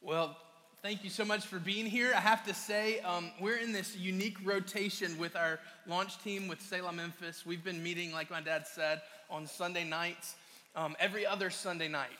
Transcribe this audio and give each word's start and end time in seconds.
Well, 0.00 0.36
thank 0.80 1.02
you 1.02 1.10
so 1.10 1.24
much 1.24 1.44
for 1.44 1.58
being 1.58 1.84
here. 1.84 2.12
I 2.14 2.20
have 2.20 2.46
to 2.46 2.54
say, 2.54 3.00
um, 3.00 3.32
we're 3.40 3.56
in 3.56 3.72
this 3.72 3.96
unique 3.96 4.36
rotation 4.44 5.18
with 5.18 5.34
our 5.34 5.58
launch 5.88 6.22
team 6.22 6.46
with 6.46 6.62
Selah 6.62 6.92
Memphis. 6.92 7.44
We've 7.44 7.64
been 7.64 7.82
meeting, 7.82 8.12
like 8.12 8.30
my 8.30 8.40
dad 8.40 8.66
said, 8.66 9.02
on 9.28 9.46
Sunday 9.46 9.82
nights, 9.82 10.36
um, 10.76 10.94
every 11.00 11.26
other 11.26 11.50
Sunday 11.50 11.88
night. 11.88 12.16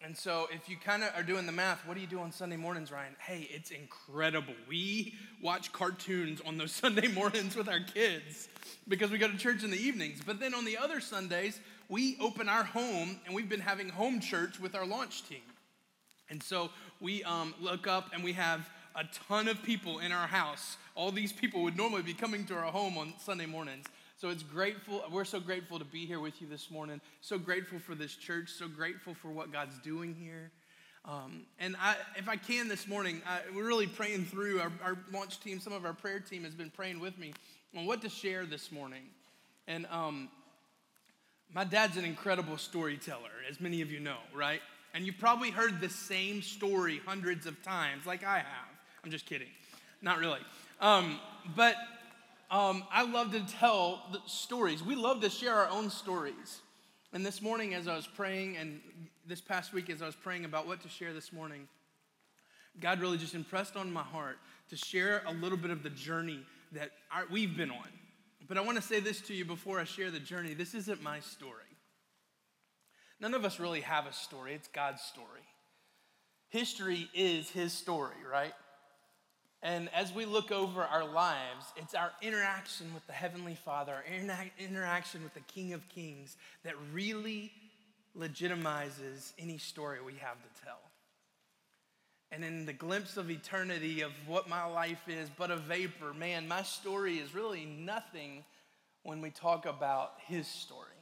And 0.00 0.16
so, 0.16 0.48
if 0.52 0.70
you 0.70 0.76
kind 0.76 1.02
of 1.02 1.10
are 1.16 1.22
doing 1.22 1.44
the 1.44 1.52
math, 1.52 1.86
what 1.86 1.94
do 1.94 2.00
you 2.00 2.06
do 2.06 2.20
on 2.20 2.32
Sunday 2.32 2.56
mornings, 2.56 2.90
Ryan? 2.90 3.14
Hey, 3.18 3.46
it's 3.50 3.72
incredible. 3.72 4.54
We 4.68 5.14
watch 5.42 5.70
cartoons 5.72 6.40
on 6.46 6.56
those 6.56 6.72
Sunday 6.82 7.08
mornings 7.08 7.56
with 7.56 7.68
our 7.68 7.80
kids 7.80 8.48
because 8.88 9.10
we 9.10 9.18
go 9.18 9.28
to 9.28 9.36
church 9.36 9.64
in 9.64 9.70
the 9.70 9.76
evenings. 9.76 10.20
But 10.24 10.40
then 10.40 10.54
on 10.54 10.64
the 10.64 10.78
other 10.78 11.00
Sundays, 11.00 11.60
we 11.88 12.16
open 12.20 12.48
our 12.48 12.64
home 12.64 13.20
and 13.26 13.34
we've 13.34 13.48
been 13.48 13.60
having 13.60 13.90
home 13.90 14.20
church 14.20 14.58
with 14.58 14.74
our 14.74 14.86
launch 14.86 15.28
team. 15.28 15.42
And 16.30 16.42
so 16.42 16.70
we 17.00 17.24
um, 17.24 17.54
look 17.60 17.86
up 17.86 18.10
and 18.12 18.22
we 18.22 18.32
have 18.34 18.68
a 18.94 19.04
ton 19.28 19.48
of 19.48 19.62
people 19.62 20.00
in 20.00 20.12
our 20.12 20.26
house. 20.26 20.76
All 20.94 21.10
these 21.10 21.32
people 21.32 21.62
would 21.62 21.76
normally 21.76 22.02
be 22.02 22.14
coming 22.14 22.44
to 22.46 22.54
our 22.54 22.64
home 22.64 22.98
on 22.98 23.14
Sunday 23.18 23.46
mornings. 23.46 23.86
So 24.16 24.30
it's 24.30 24.42
grateful. 24.42 25.04
We're 25.12 25.24
so 25.24 25.38
grateful 25.38 25.78
to 25.78 25.84
be 25.84 26.04
here 26.04 26.18
with 26.18 26.42
you 26.42 26.48
this 26.48 26.70
morning. 26.70 27.00
So 27.20 27.38
grateful 27.38 27.78
for 27.78 27.94
this 27.94 28.14
church. 28.14 28.50
So 28.50 28.66
grateful 28.66 29.14
for 29.14 29.28
what 29.28 29.52
God's 29.52 29.78
doing 29.78 30.14
here. 30.14 30.50
Um, 31.04 31.42
and 31.60 31.76
I, 31.80 31.94
if 32.16 32.28
I 32.28 32.36
can 32.36 32.68
this 32.68 32.88
morning, 32.88 33.22
I, 33.26 33.38
we're 33.54 33.66
really 33.66 33.86
praying 33.86 34.24
through. 34.24 34.60
Our, 34.60 34.72
our, 34.84 34.98
launch 35.12 35.40
team, 35.40 35.60
some 35.60 35.72
of 35.72 35.84
our 35.84 35.92
prayer 35.92 36.18
team 36.18 36.42
has 36.44 36.54
been 36.54 36.70
praying 36.70 36.98
with 36.98 37.16
me 37.16 37.32
on 37.76 37.86
what 37.86 38.02
to 38.02 38.08
share 38.08 38.44
this 38.44 38.72
morning. 38.72 39.04
And 39.68 39.86
um, 39.86 40.28
my 41.54 41.64
dad's 41.64 41.96
an 41.96 42.04
incredible 42.04 42.58
storyteller, 42.58 43.30
as 43.48 43.60
many 43.60 43.80
of 43.82 43.90
you 43.92 44.00
know, 44.00 44.18
right? 44.34 44.60
And 44.94 45.06
you've 45.06 45.18
probably 45.18 45.50
heard 45.50 45.80
the 45.80 45.88
same 45.88 46.42
story 46.42 47.00
hundreds 47.06 47.46
of 47.46 47.62
times, 47.62 48.06
like 48.06 48.24
I 48.24 48.38
have. 48.38 48.68
I'm 49.04 49.10
just 49.10 49.26
kidding. 49.26 49.48
Not 50.02 50.18
really. 50.18 50.40
Um, 50.80 51.18
but 51.54 51.76
um, 52.50 52.84
I 52.90 53.04
love 53.04 53.32
to 53.32 53.40
tell 53.40 54.02
stories. 54.26 54.82
We 54.82 54.94
love 54.94 55.20
to 55.20 55.30
share 55.30 55.54
our 55.54 55.68
own 55.68 55.90
stories. 55.90 56.60
And 57.12 57.24
this 57.24 57.40
morning, 57.42 57.74
as 57.74 57.88
I 57.88 57.96
was 57.96 58.06
praying, 58.06 58.56
and 58.56 58.80
this 59.26 59.40
past 59.40 59.72
week, 59.72 59.90
as 59.90 60.02
I 60.02 60.06
was 60.06 60.14
praying 60.14 60.44
about 60.44 60.66
what 60.66 60.82
to 60.82 60.88
share 60.88 61.12
this 61.12 61.32
morning, 61.32 61.68
God 62.80 63.00
really 63.00 63.18
just 63.18 63.34
impressed 63.34 63.76
on 63.76 63.92
my 63.92 64.02
heart 64.02 64.38
to 64.70 64.76
share 64.76 65.22
a 65.26 65.32
little 65.32 65.58
bit 65.58 65.70
of 65.70 65.82
the 65.82 65.90
journey 65.90 66.40
that 66.72 66.90
our, 67.10 67.24
we've 67.30 67.56
been 67.56 67.70
on. 67.70 67.88
But 68.46 68.56
I 68.56 68.60
want 68.60 68.76
to 68.76 68.82
say 68.82 69.00
this 69.00 69.20
to 69.22 69.34
you 69.34 69.44
before 69.44 69.78
I 69.78 69.84
share 69.84 70.10
the 70.10 70.20
journey 70.20 70.54
this 70.54 70.74
isn't 70.74 71.02
my 71.02 71.20
story. 71.20 71.67
None 73.20 73.34
of 73.34 73.44
us 73.44 73.58
really 73.58 73.80
have 73.80 74.06
a 74.06 74.12
story, 74.12 74.54
it's 74.54 74.68
God's 74.68 75.02
story. 75.02 75.42
History 76.50 77.10
is 77.14 77.50
His 77.50 77.72
story, 77.72 78.16
right? 78.30 78.54
And 79.62 79.88
as 79.92 80.12
we 80.14 80.24
look 80.24 80.52
over 80.52 80.82
our 80.82 81.04
lives, 81.04 81.66
it's 81.76 81.94
our 81.94 82.12
interaction 82.22 82.94
with 82.94 83.04
the 83.08 83.12
Heavenly 83.12 83.56
Father, 83.56 83.92
our 83.92 84.04
inter- 84.04 84.50
interaction 84.58 85.24
with 85.24 85.34
the 85.34 85.40
King 85.40 85.72
of 85.72 85.88
Kings 85.88 86.36
that 86.62 86.74
really 86.92 87.50
legitimizes 88.16 89.32
any 89.38 89.58
story 89.58 89.98
we 90.00 90.14
have 90.14 90.36
to 90.36 90.62
tell. 90.64 90.78
And 92.30 92.44
in 92.44 92.66
the 92.66 92.72
glimpse 92.72 93.16
of 93.16 93.30
eternity 93.30 94.02
of 94.02 94.12
what 94.26 94.48
my 94.48 94.64
life 94.64 95.08
is 95.08 95.28
but 95.36 95.50
a 95.50 95.56
vapor, 95.56 96.12
man, 96.14 96.46
my 96.46 96.62
story 96.62 97.18
is 97.18 97.34
really 97.34 97.64
nothing 97.64 98.44
when 99.02 99.20
we 99.20 99.30
talk 99.30 99.66
about 99.66 100.12
His 100.26 100.46
story. 100.46 100.97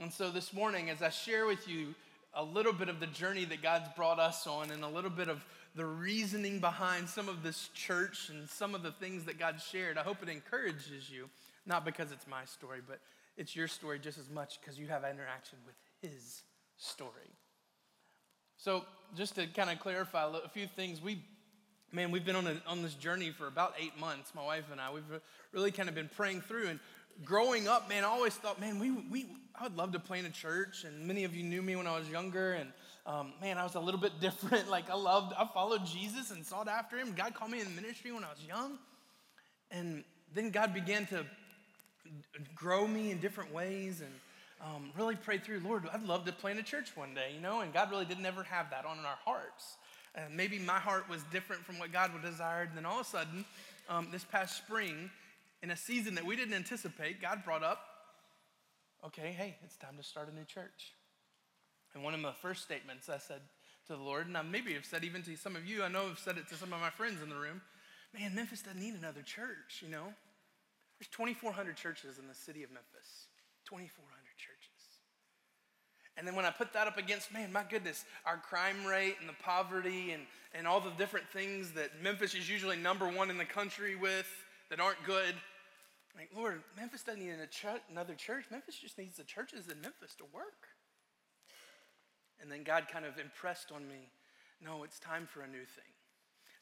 And 0.00 0.10
so 0.10 0.30
this 0.30 0.54
morning, 0.54 0.88
as 0.88 1.02
I 1.02 1.10
share 1.10 1.44
with 1.44 1.68
you 1.68 1.94
a 2.32 2.42
little 2.42 2.72
bit 2.72 2.88
of 2.88 3.00
the 3.00 3.06
journey 3.06 3.44
that 3.44 3.60
God's 3.60 3.90
brought 3.94 4.18
us 4.18 4.46
on 4.46 4.70
and 4.70 4.82
a 4.82 4.88
little 4.88 5.10
bit 5.10 5.28
of 5.28 5.44
the 5.76 5.84
reasoning 5.84 6.58
behind 6.58 7.06
some 7.06 7.28
of 7.28 7.42
this 7.42 7.68
church 7.74 8.30
and 8.30 8.48
some 8.48 8.74
of 8.74 8.82
the 8.82 8.92
things 8.92 9.26
that 9.26 9.38
God 9.38 9.60
shared, 9.60 9.98
I 9.98 10.02
hope 10.02 10.22
it 10.22 10.30
encourages 10.30 11.10
you, 11.10 11.28
not 11.66 11.84
because 11.84 12.12
it's 12.12 12.26
my 12.26 12.46
story, 12.46 12.80
but 12.86 12.98
it's 13.36 13.54
your 13.54 13.68
story 13.68 13.98
just 13.98 14.16
as 14.16 14.30
much 14.30 14.58
because 14.58 14.78
you 14.78 14.86
have 14.86 15.04
interaction 15.04 15.58
with 15.66 15.74
His 16.00 16.44
story. 16.78 17.10
So, 18.56 18.86
just 19.14 19.34
to 19.34 19.46
kind 19.48 19.68
of 19.68 19.80
clarify 19.80 20.30
a 20.32 20.48
few 20.48 20.66
things, 20.66 21.02
we, 21.02 21.22
man, 21.92 22.10
we've 22.10 22.24
been 22.24 22.36
on, 22.36 22.46
a, 22.46 22.56
on 22.66 22.80
this 22.80 22.94
journey 22.94 23.32
for 23.32 23.48
about 23.48 23.74
eight 23.78 23.98
months, 23.98 24.34
my 24.34 24.44
wife 24.44 24.64
and 24.72 24.80
I. 24.80 24.92
We've 24.92 25.20
really 25.52 25.72
kind 25.72 25.90
of 25.90 25.94
been 25.94 26.10
praying 26.16 26.40
through 26.40 26.68
and 26.68 26.80
growing 27.24 27.68
up, 27.68 27.88
man, 27.88 28.04
I 28.04 28.08
always 28.08 28.34
thought, 28.34 28.60
man, 28.60 28.78
we, 28.78 28.90
we, 28.90 29.26
I 29.58 29.64
would 29.64 29.76
love 29.76 29.92
to 29.92 29.98
play 29.98 30.18
in 30.18 30.26
a 30.26 30.30
church. 30.30 30.84
And 30.84 31.06
many 31.06 31.24
of 31.24 31.34
you 31.34 31.42
knew 31.42 31.62
me 31.62 31.76
when 31.76 31.86
I 31.86 31.98
was 31.98 32.08
younger. 32.08 32.52
And 32.54 32.70
um, 33.06 33.32
man, 33.40 33.58
I 33.58 33.64
was 33.64 33.74
a 33.74 33.80
little 33.80 34.00
bit 34.00 34.12
different. 34.20 34.70
Like 34.70 34.90
I 34.90 34.94
loved, 34.94 35.34
I 35.38 35.46
followed 35.52 35.84
Jesus 35.86 36.30
and 36.30 36.44
sought 36.44 36.68
after 36.68 36.96
him. 36.96 37.14
God 37.16 37.34
called 37.34 37.50
me 37.50 37.60
in 37.60 37.74
ministry 37.74 38.12
when 38.12 38.24
I 38.24 38.30
was 38.30 38.42
young. 38.46 38.78
And 39.70 40.04
then 40.34 40.50
God 40.50 40.74
began 40.74 41.06
to 41.06 41.24
grow 42.54 42.86
me 42.86 43.10
in 43.10 43.18
different 43.18 43.52
ways 43.52 44.00
and 44.00 44.10
um, 44.62 44.90
really 44.96 45.16
prayed 45.16 45.44
through, 45.44 45.60
Lord, 45.60 45.88
I'd 45.92 46.02
love 46.02 46.24
to 46.26 46.32
play 46.32 46.52
in 46.52 46.58
a 46.58 46.62
church 46.62 46.94
one 46.94 47.14
day, 47.14 47.32
you 47.34 47.40
know? 47.40 47.60
And 47.60 47.72
God 47.72 47.90
really 47.90 48.04
didn't 48.04 48.26
ever 48.26 48.42
have 48.42 48.70
that 48.70 48.84
on 48.84 48.98
in 48.98 49.04
our 49.04 49.18
hearts. 49.24 49.76
And 50.14 50.36
maybe 50.36 50.58
my 50.58 50.78
heart 50.78 51.08
was 51.08 51.22
different 51.32 51.64
from 51.64 51.78
what 51.78 51.92
God 51.92 52.12
would 52.12 52.22
desired. 52.22 52.68
And 52.68 52.76
then 52.76 52.84
all 52.84 53.00
of 53.00 53.06
a 53.06 53.08
sudden, 53.08 53.44
um, 53.88 54.08
this 54.12 54.24
past 54.24 54.56
spring, 54.56 55.10
in 55.62 55.70
a 55.70 55.76
season 55.76 56.14
that 56.14 56.24
we 56.24 56.36
didn't 56.36 56.54
anticipate, 56.54 57.20
God 57.20 57.44
brought 57.44 57.62
up, 57.62 57.80
okay, 59.06 59.34
hey, 59.36 59.56
it's 59.64 59.76
time 59.76 59.96
to 59.96 60.02
start 60.02 60.30
a 60.30 60.34
new 60.34 60.44
church. 60.44 60.94
And 61.94 62.04
one 62.04 62.14
of 62.14 62.20
my 62.20 62.32
first 62.32 62.62
statements 62.62 63.08
I 63.08 63.18
said 63.18 63.40
to 63.86 63.94
the 63.94 64.02
Lord, 64.02 64.26
and 64.26 64.36
I 64.36 64.42
maybe 64.42 64.74
have 64.74 64.84
said 64.84 65.04
even 65.04 65.22
to 65.22 65.36
some 65.36 65.56
of 65.56 65.66
you, 65.66 65.82
I 65.82 65.88
know 65.88 66.06
I've 66.10 66.18
said 66.18 66.38
it 66.38 66.48
to 66.48 66.54
some 66.54 66.72
of 66.72 66.80
my 66.80 66.90
friends 66.90 67.22
in 67.22 67.28
the 67.28 67.36
room, 67.36 67.60
man, 68.14 68.34
Memphis 68.34 68.62
doesn't 68.62 68.80
need 68.80 68.94
another 68.94 69.22
church, 69.22 69.82
you 69.82 69.88
know? 69.88 70.12
There's 70.98 71.08
2,400 71.08 71.76
churches 71.76 72.18
in 72.18 72.28
the 72.28 72.34
city 72.34 72.62
of 72.62 72.70
Memphis. 72.70 73.28
2,400 73.64 73.88
churches. 74.36 74.80
And 76.16 76.26
then 76.26 76.34
when 76.34 76.44
I 76.44 76.50
put 76.50 76.72
that 76.74 76.86
up 76.86 76.98
against, 76.98 77.32
man, 77.32 77.52
my 77.52 77.64
goodness, 77.68 78.04
our 78.26 78.36
crime 78.36 78.84
rate 78.84 79.16
and 79.20 79.28
the 79.28 79.42
poverty 79.42 80.12
and, 80.12 80.22
and 80.54 80.66
all 80.66 80.80
the 80.80 80.90
different 80.90 81.26
things 81.30 81.70
that 81.72 82.02
Memphis 82.02 82.34
is 82.34 82.50
usually 82.50 82.76
number 82.76 83.08
one 83.08 83.30
in 83.30 83.38
the 83.38 83.44
country 83.44 83.96
with 83.96 84.26
that 84.68 84.80
aren't 84.80 85.02
good, 85.04 85.34
like, 86.16 86.30
Lord, 86.36 86.62
Memphis 86.76 87.02
doesn't 87.02 87.20
need 87.20 87.34
another 87.90 88.14
church. 88.14 88.44
Memphis 88.50 88.76
just 88.76 88.98
needs 88.98 89.16
the 89.16 89.24
churches 89.24 89.68
in 89.68 89.80
Memphis 89.80 90.14
to 90.16 90.24
work. 90.34 90.68
And 92.40 92.50
then 92.50 92.62
God 92.62 92.86
kind 92.90 93.04
of 93.04 93.18
impressed 93.18 93.70
on 93.72 93.86
me 93.86 94.10
no, 94.62 94.84
it's 94.84 94.98
time 94.98 95.26
for 95.26 95.40
a 95.40 95.46
new 95.46 95.64
thing. 95.64 95.90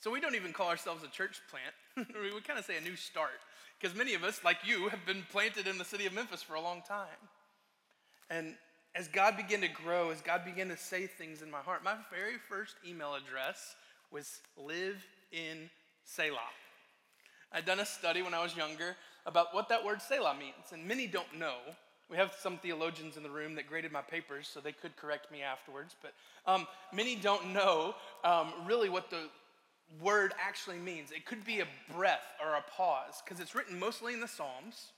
So 0.01 0.11
we 0.11 0.21
don't 0.21 0.37
even 0.37 0.53
call 0.53 0.69
ourselves 0.69 1.03
a 1.03 1.09
church 1.09 1.41
plant. 1.51 2.09
we 2.23 2.33
would 2.33 2.47
kind 2.47 2.59
of 2.59 2.65
say 2.65 2.77
a 2.77 2.81
new 2.81 2.95
start. 2.95 3.41
Because 3.81 3.97
many 3.97 4.15
of 4.15 4.23
us, 4.23 4.41
like 4.45 4.59
you, 4.65 4.89
have 4.89 5.05
been 5.05 5.25
planted 5.31 5.67
in 5.67 5.79
the 5.79 5.85
city 5.85 6.07
of 6.07 6.13
Memphis 6.13 6.43
for 6.43 6.55
a 6.55 6.61
long 6.61 6.83
time. 6.87 7.07
And 8.31 8.55
as 8.95 9.09
God 9.09 9.37
began 9.37 9.61
to 9.63 9.69
grow, 9.69 10.11
as 10.11 10.21
God 10.21 10.45
began 10.45 10.69
to 10.69 10.77
say 10.77 11.07
things 11.07 11.43
in 11.43 11.51
my 11.51 11.59
heart, 11.59 11.83
my 11.83 11.95
very 12.11 12.37
first 12.49 12.77
email 12.87 13.15
address 13.15 13.75
was 14.13 14.41
live 14.57 15.05
in 15.33 15.69
Selah. 16.05 16.39
I'd 17.53 17.65
done 17.65 17.81
a 17.81 17.87
study 17.87 18.23
when 18.23 18.35
I 18.35 18.43
was 18.43 18.57
younger 18.57 18.97
about 19.29 19.55
what 19.55 19.69
that 19.69 19.85
word 19.85 20.01
Selah 20.01 20.35
means, 20.35 20.73
and 20.73 20.85
many 20.89 21.07
don't 21.07 21.39
know. 21.39 21.57
We 22.11 22.17
have 22.17 22.35
some 22.41 22.57
theologians 22.57 23.19
in 23.19 23.23
the 23.23 23.29
room 23.29 23.55
that 23.57 23.69
graded 23.69 23.93
my 23.93 24.01
papers, 24.01 24.49
so 24.53 24.59
they 24.59 24.73
could 24.73 24.97
correct 24.97 25.31
me 25.31 25.43
afterwards, 25.43 25.95
but 26.03 26.15
um, 26.51 26.67
many 26.93 27.15
don't 27.15 27.53
know 27.53 27.95
um, 28.25 28.53
really 28.67 28.89
what 28.89 29.11
the 29.11 29.29
word 30.01 30.33
actually 30.43 30.79
means. 30.79 31.13
It 31.13 31.27
could 31.27 31.45
be 31.45 31.61
a 31.61 31.67
breath 31.95 32.25
or 32.43 32.55
a 32.55 32.65
pause, 32.75 33.23
because 33.23 33.39
it's 33.39 33.55
written 33.55 33.79
mostly 33.79 34.15
in 34.15 34.21
the 34.21 34.27
Psalms. 34.27 34.93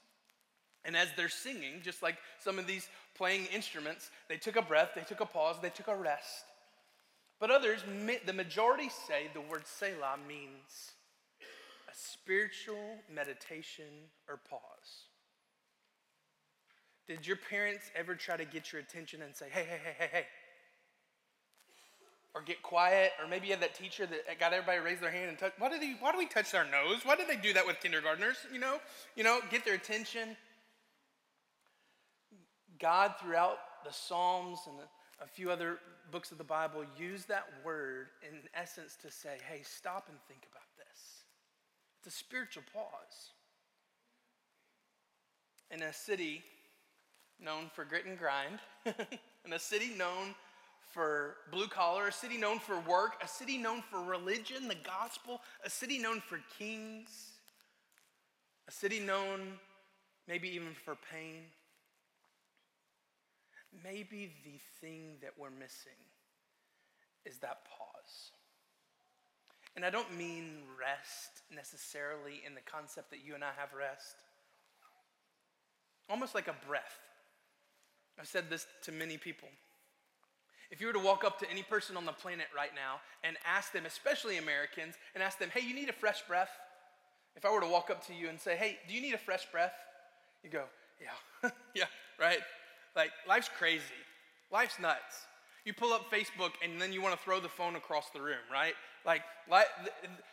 And 0.85 0.97
as 0.97 1.09
they're 1.15 1.29
singing, 1.29 1.83
just 1.83 2.03
like 2.03 2.17
some 2.43 2.59
of 2.59 2.67
these 2.67 2.89
playing 3.15 3.47
instruments, 3.53 4.11
they 4.29 4.37
took 4.37 4.57
a 4.57 4.63
breath, 4.63 4.93
they 4.95 5.03
took 5.03 5.21
a 5.21 5.27
pause, 5.27 5.57
they 5.61 5.69
took 5.69 5.89
a 5.89 5.97
rest. 5.97 6.45
But 7.41 7.51
others, 7.51 7.81
the 8.25 8.33
majority 8.33 8.89
say 9.09 9.27
the 9.35 9.41
word 9.41 9.67
Selah 9.67 10.17
means 10.27 10.93
a 11.91 11.97
spiritual 11.97 12.99
meditation 13.13 14.09
or 14.29 14.39
pause. 14.49 15.07
Did 17.09 17.27
your 17.27 17.37
parents 17.37 17.91
ever 17.97 18.15
try 18.15 18.37
to 18.37 18.45
get 18.45 18.73
your 18.73 18.81
attention 18.81 19.23
and 19.23 19.35
say, 19.35 19.47
hey, 19.51 19.65
hey, 19.69 19.81
hey, 19.83 19.95
hey, 19.99 20.09
hey? 20.13 20.27
Or 22.33 22.43
get 22.43 22.63
quiet, 22.63 23.11
or 23.21 23.27
maybe 23.27 23.49
you 23.49 23.53
had 23.53 23.63
that 23.63 23.75
teacher 23.75 24.07
that 24.07 24.39
got 24.39 24.53
everybody 24.53 24.79
to 24.79 24.85
raise 24.85 25.01
their 25.01 25.11
hand 25.11 25.31
and 25.31 25.37
touch. 25.37 25.53
Why 25.59 25.69
do 25.69 25.81
they? 25.81 25.97
Why 25.99 26.13
do 26.13 26.19
we 26.19 26.27
touch 26.27 26.53
their 26.53 26.65
nose? 26.65 27.01
Why 27.03 27.17
do 27.17 27.27
they 27.27 27.35
do 27.35 27.53
that 27.55 27.67
with 27.67 27.81
kindergartners? 27.81 28.37
You 28.53 28.61
know, 28.61 28.79
you 29.17 29.25
know, 29.25 29.41
get 29.51 29.65
their 29.65 29.75
attention. 29.75 30.37
God, 32.79 33.15
throughout 33.21 33.59
the 33.85 33.93
Psalms 33.93 34.61
and 34.69 34.77
a 35.21 35.27
few 35.27 35.51
other 35.51 35.79
books 36.13 36.31
of 36.31 36.39
the 36.39 36.45
Bible, 36.45 36.85
use 36.97 37.25
that 37.25 37.49
word 37.65 38.11
in 38.23 38.39
essence 38.55 38.97
to 39.03 39.11
say, 39.11 39.39
"Hey, 39.49 39.63
stop 39.65 40.09
and 40.09 40.17
think 40.29 40.47
about 40.49 40.60
it's 42.01 42.15
a 42.15 42.19
spiritual 42.19 42.63
pause. 42.73 43.31
In 45.71 45.83
a 45.83 45.93
city 45.93 46.43
known 47.39 47.71
for 47.75 47.85
grit 47.85 48.07
and 48.07 48.19
grind, 48.19 48.59
in 49.45 49.53
a 49.53 49.59
city 49.59 49.91
known 49.97 50.35
for 50.93 51.37
blue 51.53 51.69
collar, 51.69 52.09
a 52.09 52.13
city 52.13 52.39
known 52.39 52.59
for 52.59 52.81
work, 52.81 53.23
a 53.23 53.29
city 53.29 53.59
known 53.59 53.83
for 53.83 54.03
religion, 54.03 54.67
the 54.67 54.77
gospel, 54.77 55.41
a 55.65 55.71
city 55.71 55.99
known 55.99 56.21
for 56.21 56.41
kings, 56.59 57.33
a 58.67 58.73
city 58.73 58.99
known 58.99 59.59
maybe 60.27 60.49
even 60.49 60.75
for 60.85 60.97
pain. 61.13 61.43
Maybe 63.85 64.33
the 64.43 64.59
thing 64.81 65.19
that 65.21 65.33
we're 65.39 65.51
missing 65.51 65.93
is 67.25 67.39
that 67.39 67.59
pause. 67.67 68.33
And 69.77 69.85
I 69.85 69.91
don't 69.91 70.17
mean 70.17 70.63
rest 70.79 71.43
necessarily 71.55 72.43
in 72.47 72.55
the 72.55 72.61
concept 72.61 73.11
that 73.11 73.25
you 73.25 73.35
and 73.35 73.45
I 73.45 73.51
have 73.57 73.73
rest. 73.73 74.17
Almost 76.09 76.35
like 76.35 76.49
a 76.49 76.55
breath. 76.67 76.99
I've 78.19 78.27
said 78.27 78.51
this 78.51 78.67
to 78.83 78.93
many 78.93 79.17
people. 79.17 79.49
If 80.71 80.81
you 80.81 80.87
were 80.87 80.93
to 80.93 81.01
walk 81.01 81.25
up 81.25 81.39
to 81.41 81.51
any 81.51 81.63
person 81.63 81.97
on 81.97 82.05
the 82.05 82.13
planet 82.13 82.47
right 82.55 82.75
now 82.75 83.01
and 83.25 83.37
ask 83.45 83.73
them, 83.73 83.87
especially 83.87 84.39
Americans, 84.39 84.95
and 85.15 85.23
ask 85.23 85.39
them, 85.39 85.51
hey, 85.53 85.67
you 85.67 85.75
need 85.75 85.89
a 85.89 85.93
fresh 85.93 86.23
breath? 86.29 86.51
If 87.37 87.45
I 87.45 87.53
were 87.53 87.61
to 87.61 87.67
walk 87.67 87.91
up 87.91 88.07
to 88.07 88.15
you 88.15 88.29
and 88.29 88.39
say, 88.39 88.57
hey, 88.57 88.79
do 88.89 88.95
you 88.95 89.01
need 89.01 89.15
a 89.15 89.19
fresh 89.19 89.47
breath? 89.51 89.73
You 90.45 90.51
go, 90.51 90.65
yeah, 91.01 91.51
yeah, 91.75 91.85
right? 92.19 92.39
Like, 92.95 93.11
life's 93.27 93.51
crazy. 93.57 93.83
Life's 94.53 94.79
nuts. 94.79 95.27
You 95.65 95.75
pull 95.75 95.93
up 95.93 96.11
Facebook 96.11 96.53
and 96.65 96.81
then 96.81 96.93
you 96.93 97.03
want 97.03 97.17
to 97.17 97.23
throw 97.23 97.41
the 97.41 97.49
phone 97.49 97.77
across 97.77 98.11
the 98.11 98.21
room, 98.21 98.39
right? 98.51 98.75
Like, 99.07 99.23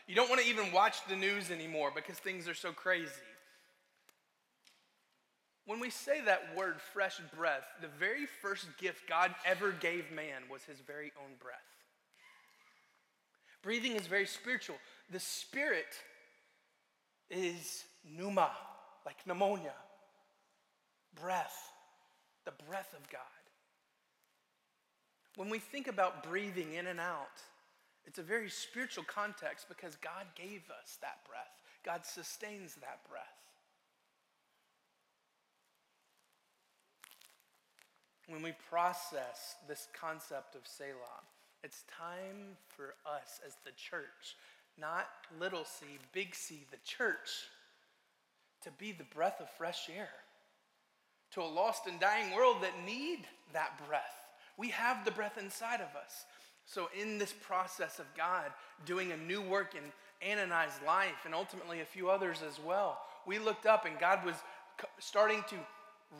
you 0.07 0.15
don't 0.15 0.29
want 0.29 0.41
to 0.41 0.47
even 0.47 0.71
watch 0.71 1.05
the 1.07 1.15
news 1.15 1.51
anymore 1.51 1.91
because 1.93 2.17
things 2.17 2.47
are 2.47 2.53
so 2.53 2.71
crazy. 2.71 3.11
When 5.65 5.81
we 5.81 5.89
say 5.89 6.21
that 6.21 6.55
word 6.55 6.75
fresh 6.93 7.19
breath, 7.35 7.65
the 7.81 7.89
very 7.99 8.25
first 8.41 8.65
gift 8.77 9.09
God 9.09 9.35
ever 9.45 9.71
gave 9.73 10.11
man 10.13 10.43
was 10.49 10.63
his 10.63 10.79
very 10.79 11.11
own 11.21 11.31
breath. 11.41 11.57
Breathing 13.63 13.93
is 13.93 14.07
very 14.07 14.27
spiritual. 14.27 14.77
The 15.11 15.19
spirit 15.19 15.93
is 17.29 17.83
pneuma, 18.05 18.51
like 19.05 19.17
pneumonia, 19.25 19.73
breath, 21.21 21.57
the 22.45 22.53
breath 22.69 22.93
of 22.93 23.09
God. 23.09 23.21
When 25.37 25.49
we 25.49 25.59
think 25.59 25.87
about 25.87 26.23
breathing 26.23 26.73
in 26.73 26.87
and 26.87 26.99
out, 26.99 27.39
it's 28.07 28.17
a 28.17 28.23
very 28.23 28.49
spiritual 28.49 29.03
context 29.03 29.67
because 29.69 29.95
God 29.97 30.25
gave 30.35 30.63
us 30.81 30.97
that 31.01 31.19
breath. 31.29 31.61
God 31.85 32.05
sustains 32.05 32.73
that 32.81 33.07
breath. 33.07 33.21
When 38.27 38.41
we 38.41 38.53
process 38.67 39.55
this 39.67 39.87
concept 39.97 40.55
of 40.55 40.61
Selah, 40.65 41.21
it's 41.63 41.83
time 41.95 42.57
for 42.67 42.95
us 43.05 43.39
as 43.45 43.53
the 43.63 43.71
church, 43.71 44.35
not 44.75 45.05
little 45.39 45.65
c, 45.65 45.85
big 46.13 46.33
C, 46.33 46.65
the 46.71 46.77
church, 46.83 47.29
to 48.63 48.71
be 48.71 48.91
the 48.91 49.05
breath 49.15 49.39
of 49.39 49.47
fresh 49.51 49.87
air 49.95 50.09
to 51.31 51.41
a 51.41 51.43
lost 51.43 51.85
and 51.85 51.99
dying 51.99 52.33
world 52.33 52.57
that 52.61 52.73
need 52.85 53.27
that 53.53 53.79
breath. 53.87 54.26
We 54.57 54.69
have 54.69 55.05
the 55.05 55.11
breath 55.11 55.37
inside 55.37 55.81
of 55.81 55.95
us. 55.95 56.25
So, 56.65 56.89
in 56.99 57.17
this 57.17 57.33
process 57.33 57.99
of 57.99 58.05
God 58.17 58.51
doing 58.85 59.11
a 59.11 59.17
new 59.17 59.41
work 59.41 59.73
in 59.73 60.27
Ann 60.27 60.39
and 60.39 60.53
I's 60.53 60.79
life 60.85 61.23
and 61.25 61.33
ultimately 61.33 61.79
a 61.79 61.85
few 61.85 62.09
others 62.09 62.41
as 62.45 62.59
well, 62.59 62.99
we 63.25 63.39
looked 63.39 63.65
up 63.65 63.85
and 63.85 63.97
God 63.99 64.25
was 64.25 64.35
starting 64.99 65.43
to 65.49 65.55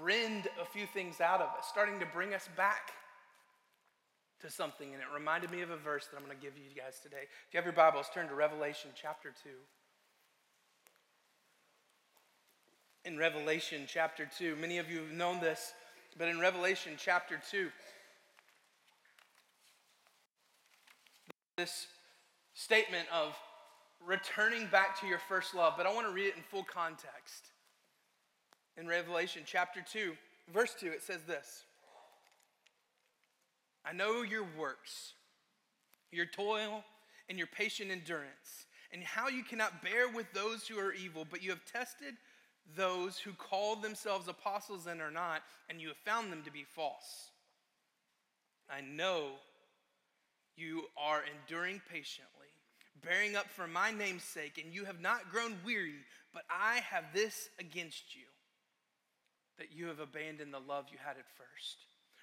rend 0.01 0.47
a 0.61 0.65
few 0.65 0.85
things 0.85 1.19
out 1.19 1.41
of 1.41 1.49
us, 1.57 1.65
starting 1.69 1.99
to 1.99 2.05
bring 2.05 2.33
us 2.33 2.47
back 2.55 2.91
to 4.41 4.49
something. 4.49 4.93
And 4.93 5.01
it 5.01 5.07
reminded 5.13 5.51
me 5.51 5.61
of 5.61 5.69
a 5.69 5.77
verse 5.77 6.07
that 6.07 6.17
I'm 6.17 6.25
going 6.25 6.37
to 6.37 6.43
give 6.43 6.57
you 6.57 6.63
guys 6.75 6.99
today. 7.01 7.23
If 7.23 7.53
you 7.53 7.57
have 7.57 7.65
your 7.65 7.73
Bibles, 7.73 8.07
turn 8.13 8.27
to 8.27 8.35
Revelation 8.35 8.91
chapter 8.99 9.33
2. 9.43 9.49
In 13.05 13.17
Revelation 13.17 13.83
chapter 13.87 14.29
2, 14.37 14.55
many 14.57 14.77
of 14.77 14.89
you 14.91 14.99
have 14.99 15.11
known 15.11 15.39
this, 15.39 15.73
but 16.17 16.27
in 16.27 16.39
Revelation 16.39 16.93
chapter 16.97 17.41
2, 17.49 17.69
this 21.57 21.87
statement 22.53 23.07
of 23.11 23.35
returning 24.05 24.67
back 24.67 24.99
to 25.01 25.07
your 25.07 25.17
first 25.17 25.55
love, 25.55 25.73
but 25.75 25.87
I 25.87 25.93
want 25.93 26.05
to 26.05 26.13
read 26.13 26.27
it 26.27 26.35
in 26.37 26.43
full 26.43 26.63
context. 26.63 27.49
In 28.77 28.87
Revelation 28.87 29.41
chapter 29.43 29.83
2, 29.91 30.13
verse 30.53 30.75
2, 30.79 30.87
it 30.87 31.01
says 31.01 31.23
this 31.23 31.63
I 33.83 33.91
know 33.91 34.21
your 34.21 34.45
works, 34.57 35.13
your 36.11 36.27
toil, 36.27 36.83
and 37.27 37.39
your 37.39 37.47
patient 37.47 37.89
endurance, 37.89 38.67
and 38.93 39.03
how 39.03 39.27
you 39.27 39.43
cannot 39.43 39.81
bear 39.81 40.07
with 40.07 40.31
those 40.33 40.67
who 40.67 40.77
are 40.77 40.93
evil, 40.93 41.25
but 41.29 41.43
you 41.43 41.49
have 41.49 41.65
tested 41.65 42.13
those 42.75 43.17
who 43.17 43.33
call 43.33 43.75
themselves 43.75 44.27
apostles 44.27 44.85
and 44.85 45.01
are 45.01 45.09
not, 45.09 45.41
and 45.69 45.81
you 45.81 45.87
have 45.87 45.97
found 45.97 46.31
them 46.31 46.43
to 46.43 46.51
be 46.51 46.63
false. 46.63 47.31
I 48.69 48.81
know 48.81 49.31
you 50.57 50.83
are 50.97 51.23
enduring 51.23 51.81
patiently, 51.91 52.47
bearing 53.03 53.35
up 53.35 53.49
for 53.49 53.67
my 53.67 53.91
name's 53.91 54.23
sake, 54.23 54.61
and 54.63 54.73
you 54.73 54.85
have 54.85 54.99
not 54.99 55.31
grown 55.31 55.55
weary, 55.65 55.95
but 56.33 56.43
I 56.49 56.79
have 56.89 57.05
this 57.13 57.49
against 57.59 58.15
you 58.15 58.23
that 59.57 59.71
you 59.71 59.87
have 59.87 59.99
abandoned 59.99 60.53
the 60.53 60.59
love 60.59 60.85
you 60.91 60.97
had 61.03 61.17
at 61.17 61.25
first. 61.37 61.77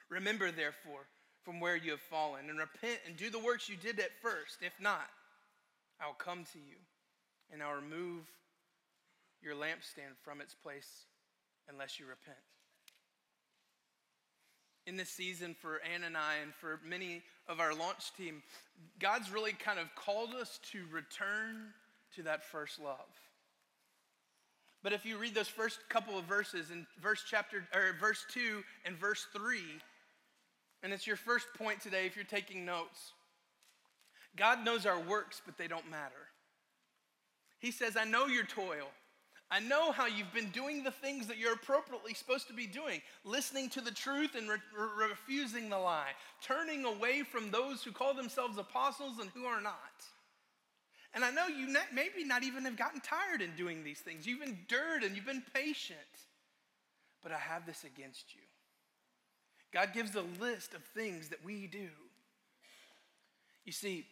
Remember, 0.08 0.50
therefore, 0.50 1.06
from 1.42 1.60
where 1.60 1.76
you 1.76 1.92
have 1.92 2.00
fallen, 2.00 2.48
and 2.48 2.58
repent 2.58 3.00
and 3.06 3.16
do 3.16 3.30
the 3.30 3.38
works 3.38 3.68
you 3.68 3.76
did 3.76 3.98
at 4.00 4.20
first. 4.22 4.58
If 4.62 4.74
not, 4.80 5.08
I 6.00 6.06
will 6.06 6.14
come 6.14 6.44
to 6.52 6.58
you, 6.58 6.76
and 7.52 7.62
I'll 7.62 7.76
remove 7.76 8.24
your 9.42 9.54
lampstand 9.54 10.16
from 10.22 10.40
its 10.40 10.54
place 10.54 11.06
unless 11.68 11.98
you 11.98 12.06
repent 12.06 12.38
in 14.86 14.96
this 14.96 15.10
season 15.10 15.54
for 15.58 15.80
Ann 15.82 16.04
and 16.04 16.16
I 16.16 16.36
and 16.42 16.54
for 16.54 16.80
many 16.86 17.22
of 17.48 17.60
our 17.60 17.74
launch 17.74 18.12
team, 18.16 18.42
God's 18.98 19.30
really 19.30 19.52
kind 19.52 19.78
of 19.78 19.94
called 19.94 20.34
us 20.34 20.58
to 20.72 20.84
return 20.90 21.72
to 22.16 22.22
that 22.22 22.44
first 22.44 22.80
love. 22.80 22.98
But 24.82 24.92
if 24.92 25.06
you 25.06 25.16
read 25.16 25.34
those 25.34 25.48
first 25.48 25.78
couple 25.88 26.18
of 26.18 26.26
verses 26.26 26.70
in 26.70 26.86
verse 27.02 27.24
chapter 27.28 27.64
or 27.74 27.96
verse 27.98 28.24
2 28.32 28.62
and 28.84 28.96
verse 28.96 29.26
3, 29.34 29.58
and 30.82 30.92
it's 30.92 31.06
your 31.06 31.16
first 31.16 31.46
point 31.56 31.80
today 31.80 32.04
if 32.06 32.14
you're 32.14 32.24
taking 32.26 32.66
notes. 32.66 33.12
God 34.36 34.64
knows 34.64 34.84
our 34.84 35.00
works, 35.00 35.40
but 35.44 35.56
they 35.56 35.66
don't 35.66 35.90
matter. 35.90 36.28
He 37.58 37.70
says, 37.70 37.96
I 37.96 38.04
know 38.04 38.26
your 38.26 38.44
toil. 38.44 38.88
I 39.50 39.60
know 39.60 39.92
how 39.92 40.06
you've 40.06 40.32
been 40.32 40.50
doing 40.50 40.82
the 40.82 40.90
things 40.90 41.26
that 41.28 41.38
you're 41.38 41.52
appropriately 41.52 42.14
supposed 42.14 42.48
to 42.48 42.54
be 42.54 42.66
doing 42.66 43.02
listening 43.24 43.68
to 43.70 43.80
the 43.80 43.90
truth 43.90 44.34
and 44.34 44.48
re- 44.48 44.56
re- 44.76 45.08
refusing 45.10 45.68
the 45.68 45.78
lie, 45.78 46.12
turning 46.42 46.84
away 46.84 47.22
from 47.22 47.50
those 47.50 47.82
who 47.82 47.92
call 47.92 48.14
themselves 48.14 48.58
apostles 48.58 49.18
and 49.20 49.30
who 49.34 49.44
are 49.44 49.60
not. 49.60 49.74
And 51.14 51.24
I 51.24 51.30
know 51.30 51.46
you 51.46 51.72
maybe 51.92 52.24
not 52.24 52.42
even 52.42 52.64
have 52.64 52.76
gotten 52.76 53.00
tired 53.00 53.40
in 53.40 53.54
doing 53.54 53.84
these 53.84 54.00
things. 54.00 54.26
You've 54.26 54.42
endured 54.42 55.04
and 55.04 55.14
you've 55.14 55.26
been 55.26 55.44
patient. 55.54 55.98
But 57.22 57.30
I 57.30 57.38
have 57.38 57.66
this 57.66 57.84
against 57.84 58.34
you. 58.34 58.42
God 59.72 59.92
gives 59.92 60.14
a 60.16 60.24
list 60.40 60.74
of 60.74 60.82
things 60.82 61.28
that 61.28 61.44
we 61.44 61.66
do. 61.66 61.88
You 63.64 63.72
see, 63.72 64.06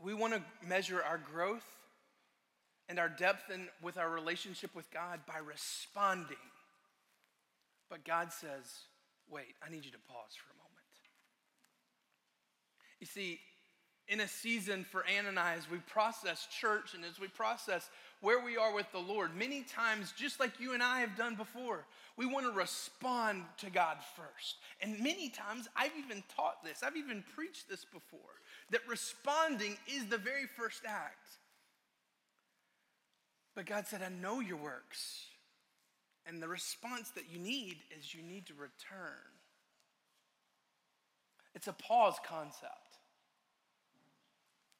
we 0.00 0.14
want 0.14 0.34
to 0.34 0.42
measure 0.66 1.02
our 1.02 1.18
growth 1.18 1.64
and 2.88 2.98
our 2.98 3.08
depth 3.08 3.50
in, 3.50 3.68
with 3.82 3.98
our 3.98 4.10
relationship 4.10 4.74
with 4.74 4.90
God 4.90 5.20
by 5.26 5.38
responding. 5.38 6.36
But 7.90 8.04
God 8.04 8.32
says, 8.32 8.84
wait, 9.30 9.54
I 9.66 9.70
need 9.70 9.84
you 9.84 9.92
to 9.92 9.98
pause 10.08 10.34
for 10.36 10.52
a 10.52 10.56
moment. 10.56 10.68
You 13.00 13.06
see, 13.06 13.40
in 14.08 14.20
a 14.20 14.28
season 14.28 14.84
for 14.84 15.04
Ann 15.06 15.26
and 15.26 15.38
I, 15.38 15.54
as 15.54 15.70
we 15.70 15.78
process 15.78 16.46
church 16.46 16.94
and 16.94 17.04
as 17.04 17.20
we 17.20 17.28
process 17.28 17.90
where 18.20 18.42
we 18.42 18.56
are 18.56 18.74
with 18.74 18.90
the 18.90 18.98
Lord, 18.98 19.36
many 19.36 19.62
times, 19.62 20.12
just 20.16 20.40
like 20.40 20.58
you 20.58 20.72
and 20.72 20.82
I 20.82 21.00
have 21.00 21.14
done 21.16 21.34
before, 21.34 21.84
we 22.16 22.26
want 22.26 22.46
to 22.46 22.52
respond 22.52 23.44
to 23.58 23.70
God 23.70 23.98
first. 24.16 24.56
And 24.80 24.98
many 25.00 25.28
times, 25.28 25.68
I've 25.76 25.92
even 25.96 26.24
taught 26.34 26.64
this, 26.64 26.82
I've 26.82 26.96
even 26.96 27.22
preached 27.34 27.68
this 27.68 27.84
before, 27.84 28.18
that 28.70 28.80
responding 28.88 29.76
is 29.86 30.06
the 30.06 30.18
very 30.18 30.46
first 30.46 30.82
act. 30.86 31.37
But 33.58 33.66
God 33.66 33.88
said, 33.88 34.02
I 34.02 34.08
know 34.08 34.38
your 34.38 34.56
works. 34.56 35.24
And 36.24 36.40
the 36.40 36.46
response 36.46 37.10
that 37.16 37.24
you 37.28 37.40
need 37.40 37.78
is 37.98 38.14
you 38.14 38.22
need 38.22 38.46
to 38.46 38.52
return. 38.54 39.18
It's 41.56 41.66
a 41.66 41.72
pause 41.72 42.14
concept. 42.24 42.98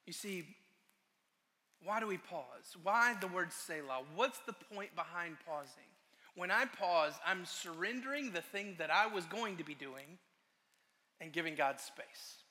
You 0.06 0.12
see, 0.12 0.44
why 1.82 1.98
do 1.98 2.06
we 2.06 2.18
pause? 2.18 2.76
Why 2.80 3.16
the 3.20 3.26
word 3.26 3.52
Selah? 3.52 4.02
What's 4.14 4.38
the 4.46 4.52
point 4.52 4.94
behind 4.94 5.38
pausing? 5.44 5.90
When 6.36 6.52
I 6.52 6.66
pause, 6.66 7.14
I'm 7.26 7.46
surrendering 7.46 8.30
the 8.30 8.42
thing 8.42 8.76
that 8.78 8.92
I 8.92 9.08
was 9.08 9.24
going 9.24 9.56
to 9.56 9.64
be 9.64 9.74
doing, 9.74 10.18
and 11.20 11.32
giving 11.32 11.56
God 11.56 11.80
space. 11.80 12.44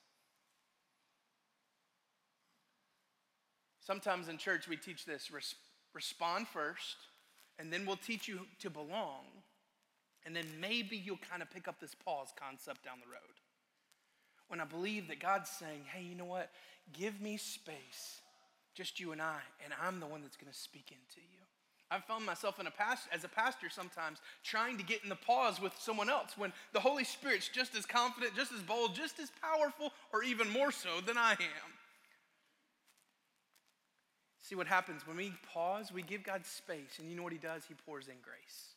Sometimes 3.80 4.28
in 4.28 4.38
church 4.38 4.68
we 4.68 4.76
teach 4.76 5.06
this 5.06 5.32
respond 5.98 6.48
first, 6.48 6.96
and 7.58 7.74
then 7.74 7.84
we'll 7.88 7.96
teach 7.96 8.28
you 8.28 8.42
to 8.60 8.70
belong, 8.70 9.26
and 10.26 10.36
then 10.36 10.46
maybe 10.62 10.96
you'll 10.96 11.20
kind 11.30 11.42
of 11.42 11.50
pick 11.50 11.68
up 11.68 11.80
this 11.80 11.96
pause 11.96 12.32
concept 12.40 12.86
down 12.86 13.00
the 13.04 13.12
road. 13.12 13.36
When 14.48 14.62
I 14.62 14.66
believe 14.66 15.08
that 15.08 15.20
God's 15.20 15.50
saying, 15.50 15.82
hey, 15.92 16.04
you 16.04 16.14
know 16.14 16.26
what? 16.26 16.52
Give 16.94 17.20
me 17.20 17.38
space, 17.38 18.22
just 18.76 19.00
you 19.00 19.12
and 19.12 19.20
I, 19.20 19.40
and 19.64 19.74
I'm 19.82 20.00
the 20.00 20.06
one 20.06 20.22
that's 20.22 20.38
going 20.38 20.52
to 20.52 20.58
speak 20.58 20.92
into 20.92 21.20
you. 21.20 21.40
I've 21.90 22.04
found 22.04 22.26
myself 22.26 22.60
in 22.60 22.68
a 22.68 22.72
past, 22.72 23.08
as 23.12 23.24
a 23.24 23.30
pastor 23.30 23.70
sometimes 23.70 24.20
trying 24.44 24.78
to 24.78 24.84
get 24.84 25.02
in 25.04 25.10
the 25.10 25.16
pause 25.16 25.60
with 25.60 25.74
someone 25.80 26.10
else 26.10 26.38
when 26.38 26.54
the 26.74 26.80
Holy 26.80 27.06
Spirit's 27.06 27.48
just 27.48 27.76
as 27.76 27.88
confident, 27.88 28.36
just 28.36 28.52
as 28.52 28.62
bold, 28.62 28.94
just 28.94 29.20
as 29.20 29.32
powerful, 29.42 29.94
or 30.14 30.22
even 30.22 30.48
more 30.50 30.72
so 30.72 31.02
than 31.06 31.18
I 31.18 31.32
am. 31.32 31.72
See 34.48 34.56
what 34.56 34.68
happens 34.68 35.06
when 35.06 35.18
we 35.18 35.34
pause, 35.54 35.92
we 35.92 36.02
give 36.02 36.24
God 36.24 36.46
space, 36.46 37.00
and 37.00 37.10
you 37.10 37.18
know 37.18 37.24
what 37.24 37.34
He 37.34 37.38
does? 37.38 37.64
He 37.68 37.74
pours 37.86 38.08
in 38.08 38.14
grace. 38.24 38.76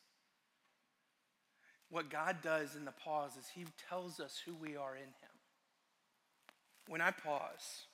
What 1.89 2.09
God 2.09 2.37
does 2.43 2.75
in 2.75 2.83
the 2.83 2.91
pause 2.91 3.37
is 3.37 3.47
He 3.55 3.63
tells 3.87 4.19
us 4.19 4.41
who 4.45 4.53
we 4.53 4.75
are 4.75 4.95
in 4.95 5.03
Him. 5.03 5.31
When 6.89 6.99
I 6.99 7.11
pause, 7.11 7.85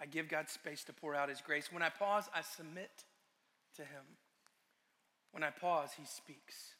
I 0.00 0.06
give 0.06 0.28
God 0.28 0.48
space 0.48 0.84
to 0.84 0.92
pour 0.92 1.16
out 1.16 1.28
His 1.28 1.40
grace. 1.40 1.72
When 1.72 1.82
I 1.82 1.88
pause, 1.88 2.30
I 2.32 2.42
submit 2.42 3.02
to 3.74 3.82
Him. 3.82 4.04
When 5.32 5.42
I 5.42 5.50
pause, 5.50 5.90
He 5.98 6.06
speaks. 6.06 6.74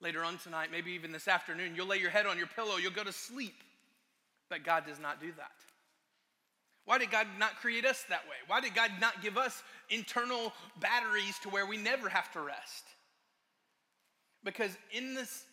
Later 0.00 0.22
on 0.22 0.38
tonight, 0.38 0.68
maybe 0.70 0.92
even 0.92 1.10
this 1.10 1.26
afternoon, 1.26 1.74
you'll 1.74 1.88
lay 1.88 1.98
your 1.98 2.10
head 2.10 2.26
on 2.26 2.38
your 2.38 2.46
pillow, 2.46 2.76
you'll 2.76 2.92
go 2.92 3.02
to 3.02 3.12
sleep. 3.12 3.64
But 4.48 4.62
God 4.62 4.86
does 4.86 5.00
not 5.00 5.20
do 5.20 5.32
that. 5.38 5.50
Why 6.84 6.98
did 6.98 7.10
God 7.10 7.26
not 7.38 7.56
create 7.56 7.84
us 7.84 8.04
that 8.08 8.24
way? 8.24 8.36
Why 8.46 8.60
did 8.60 8.74
God 8.74 8.90
not 9.00 9.22
give 9.22 9.38
us 9.38 9.62
internal 9.88 10.52
batteries 10.80 11.38
to 11.42 11.48
where 11.48 11.66
we 11.66 11.76
never 11.76 12.08
have 12.08 12.32
to 12.32 12.40
rest? 12.40 12.84
Because 14.44 14.76
in 14.90 15.14
this 15.14 15.44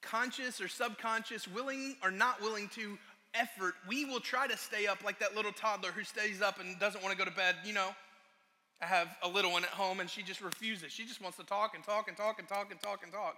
conscious 0.00 0.60
or 0.60 0.68
subconscious, 0.68 1.46
willing 1.46 1.96
or 2.02 2.10
not 2.10 2.40
willing 2.40 2.68
to 2.70 2.96
effort, 3.34 3.74
we 3.86 4.06
will 4.06 4.20
try 4.20 4.46
to 4.46 4.56
stay 4.56 4.86
up 4.86 5.04
like 5.04 5.18
that 5.18 5.36
little 5.36 5.52
toddler 5.52 5.90
who 5.90 6.04
stays 6.04 6.40
up 6.40 6.58
and 6.58 6.78
doesn't 6.80 7.02
want 7.02 7.12
to 7.12 7.18
go 7.18 7.28
to 7.28 7.36
bed. 7.36 7.56
You 7.64 7.74
know, 7.74 7.88
I 8.80 8.86
have 8.86 9.08
a 9.22 9.28
little 9.28 9.52
one 9.52 9.64
at 9.64 9.70
home 9.70 10.00
and 10.00 10.08
she 10.08 10.22
just 10.22 10.40
refuses. 10.40 10.90
She 10.90 11.04
just 11.04 11.20
wants 11.20 11.36
to 11.36 11.44
talk 11.44 11.74
and 11.74 11.84
talk 11.84 12.08
and 12.08 12.16
talk 12.16 12.38
and 12.38 12.48
talk 12.48 12.70
and 12.70 12.80
talk 12.80 13.02
and 13.02 13.12
talk 13.12 13.36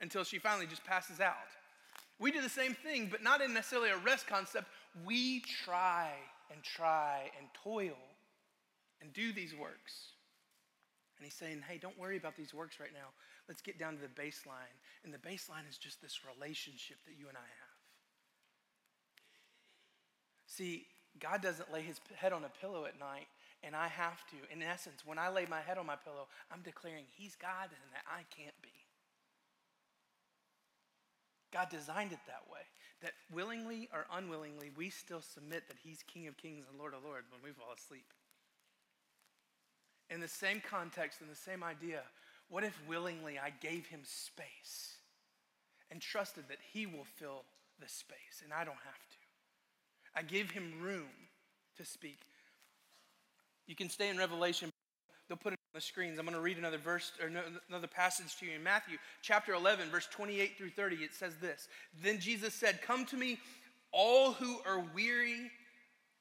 until 0.00 0.22
she 0.22 0.38
finally 0.38 0.66
just 0.66 0.84
passes 0.84 1.20
out. 1.20 1.34
We 2.20 2.30
do 2.30 2.42
the 2.42 2.48
same 2.48 2.74
thing, 2.74 3.08
but 3.10 3.22
not 3.22 3.40
in 3.40 3.52
necessarily 3.52 3.90
a 3.90 3.96
rest 3.96 4.26
concept. 4.26 4.68
We 5.04 5.40
try 5.64 6.12
and 6.50 6.62
try 6.62 7.30
and 7.38 7.48
toil 7.62 7.98
and 9.00 9.12
do 9.12 9.32
these 9.32 9.54
works. 9.54 10.14
And 11.16 11.24
he's 11.24 11.34
saying, 11.34 11.62
hey, 11.68 11.78
don't 11.78 11.98
worry 11.98 12.16
about 12.16 12.36
these 12.36 12.54
works 12.54 12.80
right 12.80 12.92
now. 12.92 13.08
Let's 13.48 13.62
get 13.62 13.78
down 13.78 13.94
to 13.96 14.00
the 14.00 14.08
baseline. 14.08 14.76
And 15.04 15.12
the 15.12 15.18
baseline 15.18 15.68
is 15.68 15.76
just 15.76 16.00
this 16.00 16.20
relationship 16.24 16.96
that 17.06 17.18
you 17.18 17.28
and 17.28 17.36
I 17.36 17.40
have. 17.40 17.80
See, 20.46 20.86
God 21.18 21.42
doesn't 21.42 21.72
lay 21.72 21.82
his 21.82 22.00
head 22.14 22.32
on 22.32 22.44
a 22.44 22.60
pillow 22.60 22.84
at 22.86 22.98
night, 22.98 23.26
and 23.62 23.74
I 23.76 23.88
have 23.88 24.24
to. 24.30 24.36
In 24.52 24.62
essence, 24.62 25.02
when 25.04 25.18
I 25.18 25.28
lay 25.28 25.46
my 25.48 25.60
head 25.60 25.78
on 25.78 25.86
my 25.86 25.96
pillow, 25.96 26.28
I'm 26.50 26.62
declaring 26.62 27.04
he's 27.10 27.36
God 27.36 27.68
and 27.68 27.92
that 27.92 28.04
I 28.08 28.22
can't 28.34 28.54
be. 28.62 28.68
God 31.52 31.68
designed 31.68 32.12
it 32.12 32.20
that 32.26 32.44
way 32.50 32.60
that 33.02 33.12
willingly 33.32 33.88
or 33.92 34.06
unwillingly, 34.12 34.70
we 34.76 34.90
still 34.90 35.22
submit 35.22 35.68
that 35.68 35.78
He's 35.82 36.02
King 36.02 36.26
of 36.26 36.36
Kings 36.36 36.66
and 36.68 36.78
Lord 36.78 36.94
of 36.94 37.04
Lords 37.04 37.26
when 37.30 37.42
we 37.42 37.50
fall 37.50 37.72
asleep. 37.74 38.04
In 40.10 40.20
the 40.20 40.28
same 40.28 40.60
context, 40.68 41.20
in 41.22 41.28
the 41.28 41.36
same 41.36 41.62
idea, 41.62 42.02
what 42.48 42.64
if 42.64 42.76
willingly 42.88 43.38
I 43.38 43.50
gave 43.60 43.86
Him 43.86 44.00
space 44.04 44.96
and 45.90 46.00
trusted 46.00 46.44
that 46.48 46.58
He 46.72 46.86
will 46.86 47.06
fill 47.16 47.44
the 47.80 47.88
space 47.88 48.42
and 48.44 48.52
I 48.52 48.64
don't 48.64 48.74
have 48.74 49.08
to? 49.10 49.16
I 50.14 50.22
give 50.22 50.50
Him 50.50 50.74
room 50.80 51.08
to 51.76 51.84
speak. 51.84 52.18
You 53.66 53.76
can 53.76 53.88
stay 53.88 54.08
in 54.08 54.18
Revelation, 54.18 54.70
they'll 55.28 55.38
put 55.38 55.54
the 55.74 55.80
screens. 55.80 56.18
I'm 56.18 56.24
going 56.24 56.34
to 56.34 56.42
read 56.42 56.58
another 56.58 56.78
verse 56.78 57.12
or 57.22 57.30
another 57.68 57.86
passage 57.86 58.36
to 58.38 58.46
you 58.46 58.52
in 58.52 58.62
Matthew 58.62 58.98
chapter 59.22 59.54
11, 59.54 59.88
verse 59.90 60.08
28 60.10 60.58
through 60.58 60.70
30. 60.70 60.96
It 60.96 61.14
says 61.14 61.34
this 61.40 61.68
Then 62.02 62.18
Jesus 62.18 62.54
said, 62.54 62.82
Come 62.82 63.04
to 63.06 63.16
me, 63.16 63.38
all 63.92 64.32
who 64.32 64.58
are 64.66 64.84
weary 64.94 65.50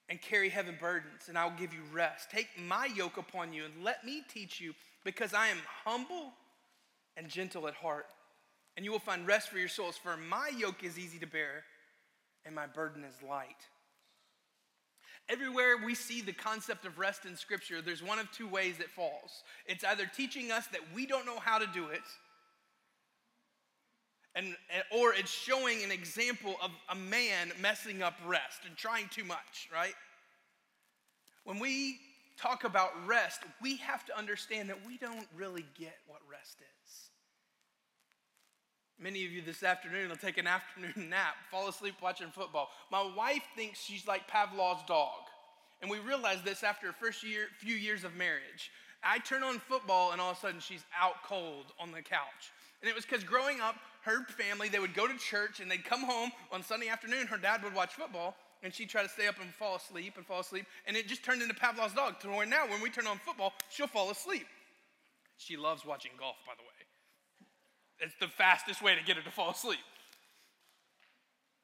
and 0.10 0.22
carry 0.22 0.50
heavy 0.50 0.72
burdens, 0.72 1.28
and 1.28 1.38
I'll 1.38 1.56
give 1.58 1.74
you 1.74 1.82
rest. 1.94 2.32
Take 2.32 2.48
my 2.58 2.88
yoke 2.96 3.18
upon 3.18 3.54
you 3.54 3.66
and 3.66 3.84
let 3.84 4.04
me 4.06 4.24
teach 4.32 4.60
you, 4.60 4.74
because 5.04 5.34
I 5.34 5.48
am 5.48 5.58
humble 5.86 6.34
and 7.16 7.28
gentle 7.28 7.68
at 7.68 7.76
heart, 7.76 8.08
and 8.76 8.86
you 8.86 8.92
will 8.92 9.00
find 9.00 9.28
rest 9.28 9.50
for 9.50 9.58
your 9.58 9.68
souls. 9.68 9.98
For 9.98 10.16
my 10.18 10.52
yoke 10.58 10.84
is 10.84 10.98
easy 10.98 11.20
to 11.20 11.28
bear, 11.28 11.64
and 12.46 12.54
my 12.54 12.68
burden 12.68 13.04
is 13.04 13.14
light. 13.28 13.68
Everywhere 15.30 15.78
we 15.86 15.94
see 15.94 16.22
the 16.22 16.34
concept 16.34 16.86
of 16.86 16.98
rest 16.98 17.26
in 17.26 17.38
Scripture, 17.38 17.82
there's 17.82 18.02
one 18.02 18.18
of 18.18 18.32
two 18.32 18.48
ways 18.48 18.80
it 18.80 18.90
falls. 18.90 19.44
It's 19.68 19.84
either 19.84 20.10
teaching 20.16 20.52
us 20.52 20.66
that 20.68 20.82
we 20.96 21.06
don't 21.06 21.26
know 21.26 21.38
how 21.38 21.60
to 21.60 21.68
do 21.68 21.90
it, 21.90 22.02
and, 24.34 24.56
or 24.92 25.14
it's 25.14 25.32
showing 25.32 25.84
an 25.84 25.92
example 25.92 26.56
of 26.64 26.72
a 26.90 26.96
man 26.96 27.52
messing 27.62 28.02
up 28.02 28.16
rest 28.26 28.62
and 28.66 28.76
trying 28.76 29.08
too 29.10 29.24
much, 29.24 29.70
right? 29.72 29.94
When 31.44 31.60
we 31.60 32.00
talk 32.38 32.64
about 32.64 32.92
rest, 33.06 33.42
we 33.62 33.78
have 33.78 34.06
to 34.06 34.18
understand 34.18 34.70
that 34.70 34.86
we 34.86 34.98
don't 34.98 35.28
really 35.36 35.66
get 35.78 35.96
what 36.08 36.20
rest 36.30 36.58
is. 36.60 36.79
Many 39.02 39.26
of 39.26 39.32
you 39.32 39.42
this 39.42 39.64
afternoon 39.64 40.10
will 40.10 40.18
take 40.18 40.38
an 40.38 40.48
afternoon 40.48 40.94
nap, 41.10 41.36
fall 41.50 41.70
asleep 41.70 41.96
watching 42.02 42.32
football. 42.32 42.70
My 42.92 43.02
wife 43.16 43.44
thinks 43.56 43.80
she's 43.80 44.06
like 44.06 44.28
Pavlov's 44.28 44.84
dog. 44.88 45.22
And 45.82 45.90
we 45.90 46.00
realized 46.00 46.44
this 46.44 46.64
after 46.64 46.90
a 46.90 46.94
first 46.94 47.24
year, 47.24 47.48
few 47.60 47.76
years 47.76 48.04
of 48.04 48.16
marriage. 48.16 48.72
I 49.02 49.20
turn 49.20 49.44
on 49.44 49.60
football 49.60 50.12
and 50.12 50.20
all 50.20 50.32
of 50.32 50.38
a 50.38 50.40
sudden 50.42 50.60
she's 50.60 50.84
out 51.00 51.24
cold 51.24 51.68
on 51.80 51.92
the 51.92 52.02
couch. 52.02 52.52
And 52.82 52.90
it 52.90 52.96
was 52.96 53.06
because 53.06 53.24
growing 53.24 53.62
up, 53.62 53.76
her 54.04 54.26
family, 54.26 54.68
they 54.68 54.80
would 54.80 54.94
go 54.94 55.08
to 55.08 55.18
church 55.18 55.62
and 55.62 55.72
they'd 55.72 55.86
come 55.86 56.04
home 56.04 56.32
on 56.52 56.62
Sunday 56.62 56.90
afternoon. 56.90 57.28
Her 57.28 57.38
dad 57.38 57.64
would 57.64 57.74
watch 57.74 57.94
football 57.94 58.36
and 58.64 58.74
she'd 58.74 58.90
try 58.90 59.04
to 59.04 59.10
stay 59.10 59.28
up 59.28 59.36
and 59.42 59.54
fall 59.54 59.78
asleep 59.78 60.16
and 60.18 60.26
fall 60.26 60.42
asleep. 60.42 60.66
And 60.86 60.98
it 60.98 61.08
just 61.08 61.24
turned 61.24 61.42
into 61.42 61.54
Pavlov's 61.54 61.94
dog 61.94 62.20
to 62.20 62.28
where 62.28 62.46
now 62.46 62.68
when 62.68 62.82
we 62.82 62.90
turn 62.90 63.08
on 63.08 63.18
football, 63.20 63.54
she'll 63.70 63.88
fall 63.88 64.12
asleep. 64.12 64.48
She 65.38 65.56
loves 65.56 65.86
watching 65.86 66.12
golf, 66.20 66.36
by 66.46 66.54
the 66.58 66.64
way. 66.64 66.89
It's 68.00 68.16
the 68.20 68.28
fastest 68.28 68.82
way 68.82 68.96
to 68.96 69.04
get 69.04 69.18
her 69.18 69.24
to 69.24 69.32
fall 69.32 69.52
asleep. 69.52 69.80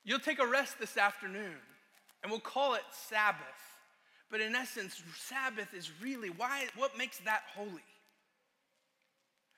You'll 0.04 0.20
take 0.20 0.40
a 0.40 0.46
rest 0.46 0.80
this 0.80 0.98
afternoon, 0.98 1.56
and 2.22 2.32
we'll 2.32 2.40
call 2.40 2.76
it 2.76 2.84
Sabbath. 2.92 3.42
But 4.30 4.42
in 4.42 4.56
essence, 4.56 5.02
Sabbath 5.18 5.74
is 5.74 5.92
really 6.02 6.30
why, 6.30 6.66
what 6.76 6.98
makes 6.98 7.20
that 7.20 7.44
holy? 7.56 7.84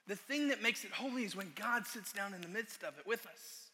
The 0.08 0.16
thing 0.16 0.50
that 0.50 0.62
makes 0.62 0.86
it 0.86 0.92
holy 0.92 1.24
is 1.24 1.36
when 1.36 1.52
God 1.56 1.86
sits 1.86 2.14
down 2.14 2.34
in 2.34 2.42
the 2.42 2.48
midst 2.48 2.84
of 2.84 2.98
it 2.98 3.06
with 3.06 3.26
us. 3.26 3.67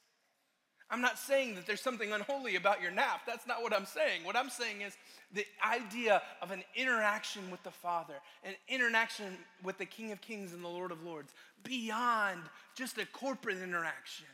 I'm 0.93 1.01
not 1.01 1.17
saying 1.17 1.55
that 1.55 1.65
there's 1.65 1.81
something 1.81 2.11
unholy 2.11 2.55
about 2.55 2.79
your 2.79 2.91
nap. 2.91 3.21
That's 3.25 3.47
not 3.47 3.63
what 3.63 3.73
I'm 3.73 3.87
saying. 3.87 4.23
What 4.23 4.35
I'm 4.35 4.51
saying 4.51 4.81
is 4.81 4.95
the 5.33 5.43
idea 5.67 6.21
of 6.39 6.51
an 6.51 6.63
interaction 6.75 7.49
with 7.49 7.63
the 7.63 7.71
Father, 7.71 8.13
an 8.43 8.53
interaction 8.67 9.35
with 9.63 9.79
the 9.79 9.87
King 9.87 10.11
of 10.11 10.21
Kings 10.21 10.53
and 10.53 10.63
the 10.63 10.67
Lord 10.67 10.91
of 10.91 11.01
Lords, 11.03 11.33
beyond 11.63 12.41
just 12.75 12.99
a 12.99 13.07
corporate 13.07 13.57
interaction, 13.57 14.27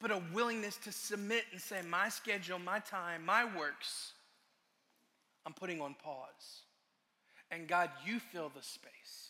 but 0.00 0.10
a 0.10 0.22
willingness 0.32 0.78
to 0.78 0.92
submit 0.92 1.44
and 1.52 1.60
say, 1.60 1.82
My 1.86 2.08
schedule, 2.08 2.58
my 2.58 2.78
time, 2.78 3.22
my 3.26 3.44
works, 3.44 4.14
I'm 5.44 5.52
putting 5.52 5.82
on 5.82 5.94
pause. 6.02 6.62
And 7.50 7.68
God, 7.68 7.90
you 8.06 8.18
fill 8.18 8.50
the 8.56 8.62
space. 8.62 9.25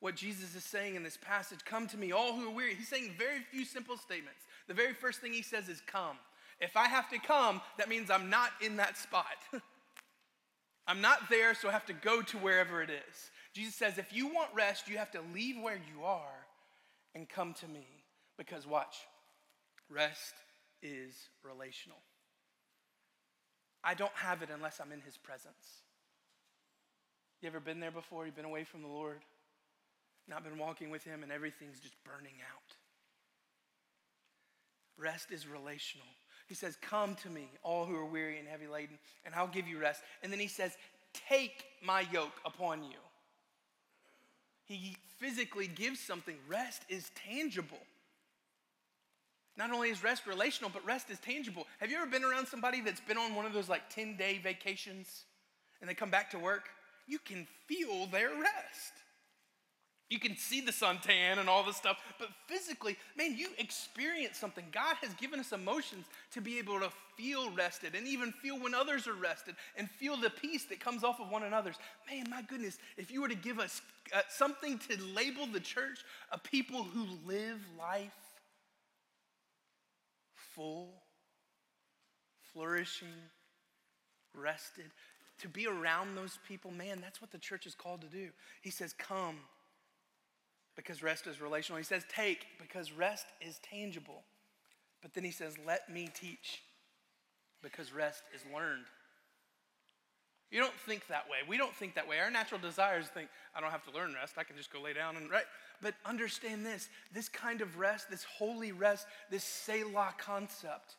What 0.00 0.14
Jesus 0.14 0.54
is 0.54 0.64
saying 0.64 0.94
in 0.94 1.02
this 1.02 1.18
passage, 1.20 1.60
come 1.64 1.86
to 1.88 1.96
me, 1.96 2.12
all 2.12 2.34
who 2.34 2.48
are 2.48 2.54
weary. 2.54 2.74
He's 2.74 2.88
saying 2.88 3.14
very 3.18 3.40
few 3.50 3.64
simple 3.64 3.96
statements. 3.96 4.40
The 4.68 4.74
very 4.74 4.92
first 4.92 5.20
thing 5.20 5.32
he 5.32 5.42
says 5.42 5.68
is, 5.68 5.82
Come. 5.86 6.18
If 6.60 6.76
I 6.76 6.86
have 6.86 7.10
to 7.10 7.18
come, 7.18 7.60
that 7.76 7.88
means 7.88 8.10
I'm 8.10 8.30
not 8.30 8.50
in 8.64 8.76
that 8.76 8.96
spot. 8.96 9.26
I'm 10.86 11.00
not 11.00 11.28
there, 11.28 11.54
so 11.54 11.68
I 11.68 11.72
have 11.72 11.86
to 11.86 11.92
go 11.92 12.22
to 12.22 12.38
wherever 12.38 12.80
it 12.80 12.90
is. 12.90 13.30
Jesus 13.52 13.74
says, 13.74 13.98
if 13.98 14.14
you 14.14 14.26
want 14.28 14.50
rest, 14.54 14.88
you 14.88 14.98
have 14.98 15.10
to 15.12 15.20
leave 15.34 15.56
where 15.60 15.80
you 15.94 16.04
are 16.04 16.46
and 17.14 17.28
come 17.28 17.54
to 17.54 17.68
me. 17.68 17.86
Because 18.38 18.66
watch, 18.66 18.96
rest 19.88 20.34
is 20.82 21.14
relational. 21.42 21.98
I 23.82 23.94
don't 23.94 24.12
have 24.14 24.42
it 24.42 24.50
unless 24.54 24.80
I'm 24.80 24.92
in 24.92 25.00
his 25.00 25.16
presence. 25.16 25.82
You 27.40 27.48
ever 27.48 27.60
been 27.60 27.80
there 27.80 27.90
before? 27.90 28.26
You've 28.26 28.36
been 28.36 28.44
away 28.44 28.64
from 28.64 28.82
the 28.82 28.88
Lord, 28.88 29.20
not 30.28 30.44
been 30.44 30.58
walking 30.58 30.90
with 30.90 31.04
him, 31.04 31.22
and 31.22 31.30
everything's 31.30 31.80
just 31.80 31.94
burning 32.04 32.34
out. 32.52 32.76
Rest 34.98 35.30
is 35.30 35.46
relational. 35.46 36.06
He 36.46 36.54
says, 36.54 36.76
Come 36.80 37.14
to 37.16 37.30
me, 37.30 37.48
all 37.62 37.86
who 37.86 37.96
are 37.96 38.06
weary 38.06 38.38
and 38.38 38.48
heavy 38.48 38.66
laden, 38.66 38.98
and 39.24 39.34
I'll 39.34 39.46
give 39.46 39.68
you 39.68 39.78
rest. 39.78 40.02
And 40.22 40.32
then 40.32 40.40
he 40.40 40.48
says, 40.48 40.76
Take 41.28 41.64
my 41.82 42.06
yoke 42.12 42.40
upon 42.44 42.82
you. 42.82 42.98
He 44.64 44.96
physically 45.18 45.68
gives 45.68 46.00
something. 46.00 46.36
Rest 46.48 46.82
is 46.88 47.10
tangible. 47.14 47.78
Not 49.56 49.70
only 49.70 49.88
is 49.88 50.02
rest 50.04 50.26
relational, 50.26 50.70
but 50.70 50.84
rest 50.84 51.08
is 51.08 51.18
tangible. 51.18 51.66
Have 51.80 51.90
you 51.90 51.96
ever 51.96 52.06
been 52.06 52.24
around 52.24 52.46
somebody 52.46 52.80
that's 52.80 53.00
been 53.00 53.16
on 53.16 53.34
one 53.34 53.46
of 53.46 53.54
those 53.54 53.68
like 53.68 53.88
10 53.88 54.16
day 54.16 54.38
vacations 54.42 55.24
and 55.80 55.88
they 55.88 55.94
come 55.94 56.10
back 56.10 56.30
to 56.32 56.38
work? 56.38 56.68
You 57.06 57.18
can 57.18 57.46
feel 57.66 58.06
their 58.06 58.30
rest. 58.30 58.92
You 60.08 60.20
can 60.20 60.36
see 60.36 60.60
the 60.60 60.70
suntan 60.70 61.38
and 61.38 61.48
all 61.48 61.64
this 61.64 61.76
stuff, 61.76 61.98
but 62.20 62.28
physically, 62.46 62.96
man, 63.18 63.36
you 63.36 63.48
experience 63.58 64.38
something. 64.38 64.64
God 64.70 64.94
has 65.02 65.12
given 65.14 65.40
us 65.40 65.50
emotions 65.50 66.06
to 66.32 66.40
be 66.40 66.58
able 66.58 66.78
to 66.78 66.90
feel 67.16 67.50
rested 67.50 67.96
and 67.96 68.06
even 68.06 68.30
feel 68.30 68.56
when 68.60 68.72
others 68.72 69.08
are 69.08 69.14
rested 69.14 69.56
and 69.76 69.90
feel 69.90 70.16
the 70.16 70.30
peace 70.30 70.64
that 70.66 70.78
comes 70.78 71.02
off 71.02 71.18
of 71.18 71.28
one 71.28 71.42
another's. 71.42 71.74
Man, 72.08 72.26
my 72.30 72.42
goodness, 72.42 72.78
if 72.96 73.10
you 73.10 73.20
were 73.20 73.28
to 73.28 73.34
give 73.34 73.58
us 73.58 73.82
uh, 74.14 74.20
something 74.28 74.78
to 74.78 75.02
label 75.12 75.46
the 75.46 75.58
church, 75.58 76.04
a 76.30 76.38
people 76.38 76.84
who 76.84 77.06
live 77.26 77.58
life 77.76 78.12
full, 80.54 81.02
flourishing, 82.52 83.08
rested, 84.32 84.92
to 85.40 85.48
be 85.48 85.66
around 85.66 86.16
those 86.16 86.38
people, 86.46 86.70
man, 86.70 87.00
that's 87.00 87.20
what 87.20 87.32
the 87.32 87.38
church 87.38 87.66
is 87.66 87.74
called 87.74 88.02
to 88.02 88.06
do. 88.06 88.28
He 88.62 88.70
says, 88.70 88.92
Come 88.92 89.36
because 90.76 91.02
rest 91.02 91.26
is 91.26 91.40
relational. 91.40 91.78
He 91.78 91.84
says, 91.84 92.04
take 92.14 92.46
because 92.60 92.92
rest 92.92 93.26
is 93.40 93.58
tangible. 93.68 94.22
But 95.02 95.14
then 95.14 95.24
he 95.24 95.30
says, 95.30 95.54
let 95.66 95.88
me 95.92 96.08
teach 96.14 96.62
because 97.62 97.92
rest 97.92 98.22
is 98.34 98.42
learned. 98.54 98.84
You 100.50 100.60
don't 100.60 100.78
think 100.86 101.08
that 101.08 101.28
way. 101.28 101.38
We 101.48 101.56
don't 101.56 101.74
think 101.74 101.94
that 101.96 102.06
way. 102.06 102.18
Our 102.20 102.30
natural 102.30 102.60
desires 102.60 103.06
think, 103.08 103.28
I 103.54 103.60
don't 103.60 103.72
have 103.72 103.84
to 103.86 103.90
learn 103.90 104.14
rest. 104.14 104.34
I 104.38 104.44
can 104.44 104.56
just 104.56 104.72
go 104.72 104.80
lay 104.80 104.92
down 104.92 105.16
and 105.16 105.30
right. 105.30 105.44
But 105.82 105.94
understand 106.04 106.64
this 106.64 106.88
this 107.12 107.28
kind 107.28 107.60
of 107.60 107.78
rest, 107.78 108.08
this 108.08 108.24
holy 108.24 108.72
rest, 108.72 109.06
this 109.30 109.44
Selah 109.44 110.14
concept 110.18 110.96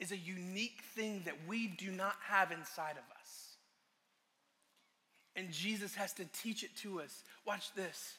is 0.00 0.12
a 0.12 0.16
unique 0.16 0.82
thing 0.94 1.22
that 1.26 1.34
we 1.46 1.66
do 1.66 1.90
not 1.90 2.14
have 2.26 2.50
inside 2.50 2.92
of 2.92 3.04
us. 3.20 3.56
And 5.36 5.52
Jesus 5.52 5.94
has 5.94 6.12
to 6.14 6.24
teach 6.42 6.64
it 6.64 6.74
to 6.78 7.00
us. 7.00 7.24
Watch 7.46 7.74
this. 7.74 8.16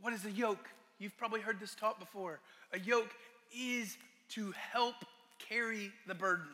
What 0.00 0.12
is 0.12 0.24
a 0.24 0.30
yoke? 0.30 0.68
You've 0.98 1.16
probably 1.16 1.40
heard 1.40 1.60
this 1.60 1.74
taught 1.74 1.98
before. 1.98 2.40
A 2.72 2.78
yoke 2.78 3.14
is 3.54 3.96
to 4.30 4.52
help 4.52 4.94
carry 5.48 5.92
the 6.06 6.14
burden. 6.14 6.48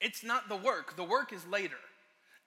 It's 0.00 0.22
not 0.22 0.48
the 0.48 0.56
work, 0.56 0.96
the 0.96 1.04
work 1.04 1.32
is 1.32 1.46
later. 1.46 1.76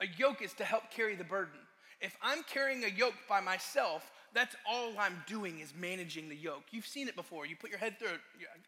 A 0.01 0.05
yoke 0.17 0.41
is 0.41 0.53
to 0.53 0.63
help 0.63 0.91
carry 0.91 1.15
the 1.15 1.23
burden. 1.23 1.59
If 1.99 2.15
I'm 2.21 2.43
carrying 2.43 2.83
a 2.83 2.87
yoke 2.87 3.15
by 3.27 3.41
myself, 3.41 4.09
that's 4.33 4.55
all 4.69 4.93
I'm 4.97 5.21
doing 5.27 5.59
is 5.59 5.73
managing 5.77 6.29
the 6.29 6.35
yoke. 6.35 6.63
You've 6.71 6.87
seen 6.87 7.07
it 7.07 7.15
before. 7.15 7.45
You 7.45 7.55
put 7.55 7.69
your 7.69 7.79
head 7.79 7.99
through 7.99 8.09
it, 8.09 8.21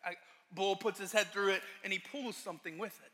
a 0.05 0.11
bull 0.53 0.75
puts 0.75 0.99
his 0.99 1.11
head 1.11 1.27
through 1.27 1.49
it, 1.49 1.61
and 1.83 1.93
he 1.93 1.99
pulls 1.99 2.35
something 2.35 2.77
with 2.77 2.99
it. 3.05 3.11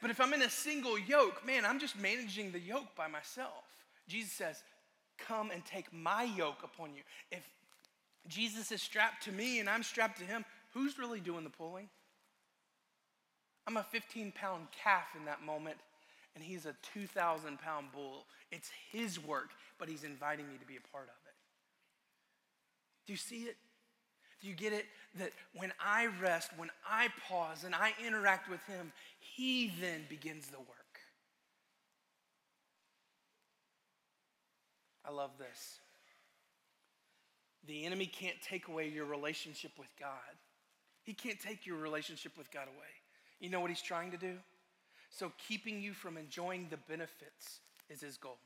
But 0.00 0.10
if 0.10 0.20
I'm 0.20 0.32
in 0.32 0.42
a 0.42 0.50
single 0.50 0.98
yoke, 0.98 1.44
man, 1.46 1.64
I'm 1.64 1.80
just 1.80 1.98
managing 1.98 2.52
the 2.52 2.60
yoke 2.60 2.94
by 2.96 3.08
myself. 3.08 3.64
Jesus 4.08 4.32
says, 4.32 4.62
Come 5.18 5.50
and 5.50 5.64
take 5.64 5.92
my 5.92 6.24
yoke 6.24 6.62
upon 6.62 6.94
you. 6.94 7.02
If 7.30 7.42
Jesus 8.28 8.70
is 8.72 8.82
strapped 8.82 9.24
to 9.24 9.32
me 9.32 9.58
and 9.58 9.68
I'm 9.68 9.82
strapped 9.82 10.18
to 10.18 10.24
him, 10.24 10.44
who's 10.72 10.98
really 10.98 11.20
doing 11.20 11.44
the 11.44 11.50
pulling? 11.50 11.88
I'm 13.66 13.76
a 13.76 13.82
15 13.82 14.32
pound 14.32 14.68
calf 14.82 15.08
in 15.18 15.24
that 15.26 15.42
moment, 15.42 15.76
and 16.34 16.42
he's 16.42 16.66
a 16.66 16.74
2,000 16.94 17.58
pound 17.58 17.88
bull. 17.92 18.26
It's 18.50 18.70
his 18.90 19.22
work, 19.22 19.50
but 19.78 19.88
he's 19.88 20.04
inviting 20.04 20.48
me 20.48 20.56
to 20.58 20.66
be 20.66 20.76
a 20.76 20.92
part 20.92 21.04
of 21.04 21.16
it. 21.26 21.34
Do 23.06 23.12
you 23.12 23.18
see 23.18 23.42
it? 23.42 23.56
Do 24.40 24.48
you 24.48 24.54
get 24.54 24.72
it? 24.72 24.86
That 25.18 25.32
when 25.54 25.72
I 25.84 26.08
rest, 26.22 26.50
when 26.56 26.70
I 26.88 27.08
pause, 27.28 27.64
and 27.64 27.74
I 27.74 27.92
interact 28.06 28.48
with 28.48 28.64
him, 28.64 28.92
he 29.18 29.72
then 29.80 30.04
begins 30.08 30.46
the 30.46 30.58
work. 30.58 30.77
I 35.08 35.12
love 35.12 35.30
this. 35.38 35.80
The 37.66 37.84
enemy 37.84 38.06
can't 38.06 38.36
take 38.42 38.68
away 38.68 38.88
your 38.88 39.06
relationship 39.06 39.72
with 39.78 39.88
God. 39.98 40.10
He 41.02 41.14
can't 41.14 41.40
take 41.40 41.66
your 41.66 41.76
relationship 41.76 42.32
with 42.36 42.50
God 42.50 42.68
away. 42.68 42.92
You 43.40 43.48
know 43.48 43.60
what 43.60 43.70
he's 43.70 43.82
trying 43.82 44.10
to 44.10 44.16
do? 44.16 44.34
So, 45.10 45.32
keeping 45.48 45.80
you 45.80 45.94
from 45.94 46.18
enjoying 46.18 46.66
the 46.70 46.76
benefits 46.76 47.60
is 47.88 48.02
his 48.02 48.18
goal. 48.18 48.36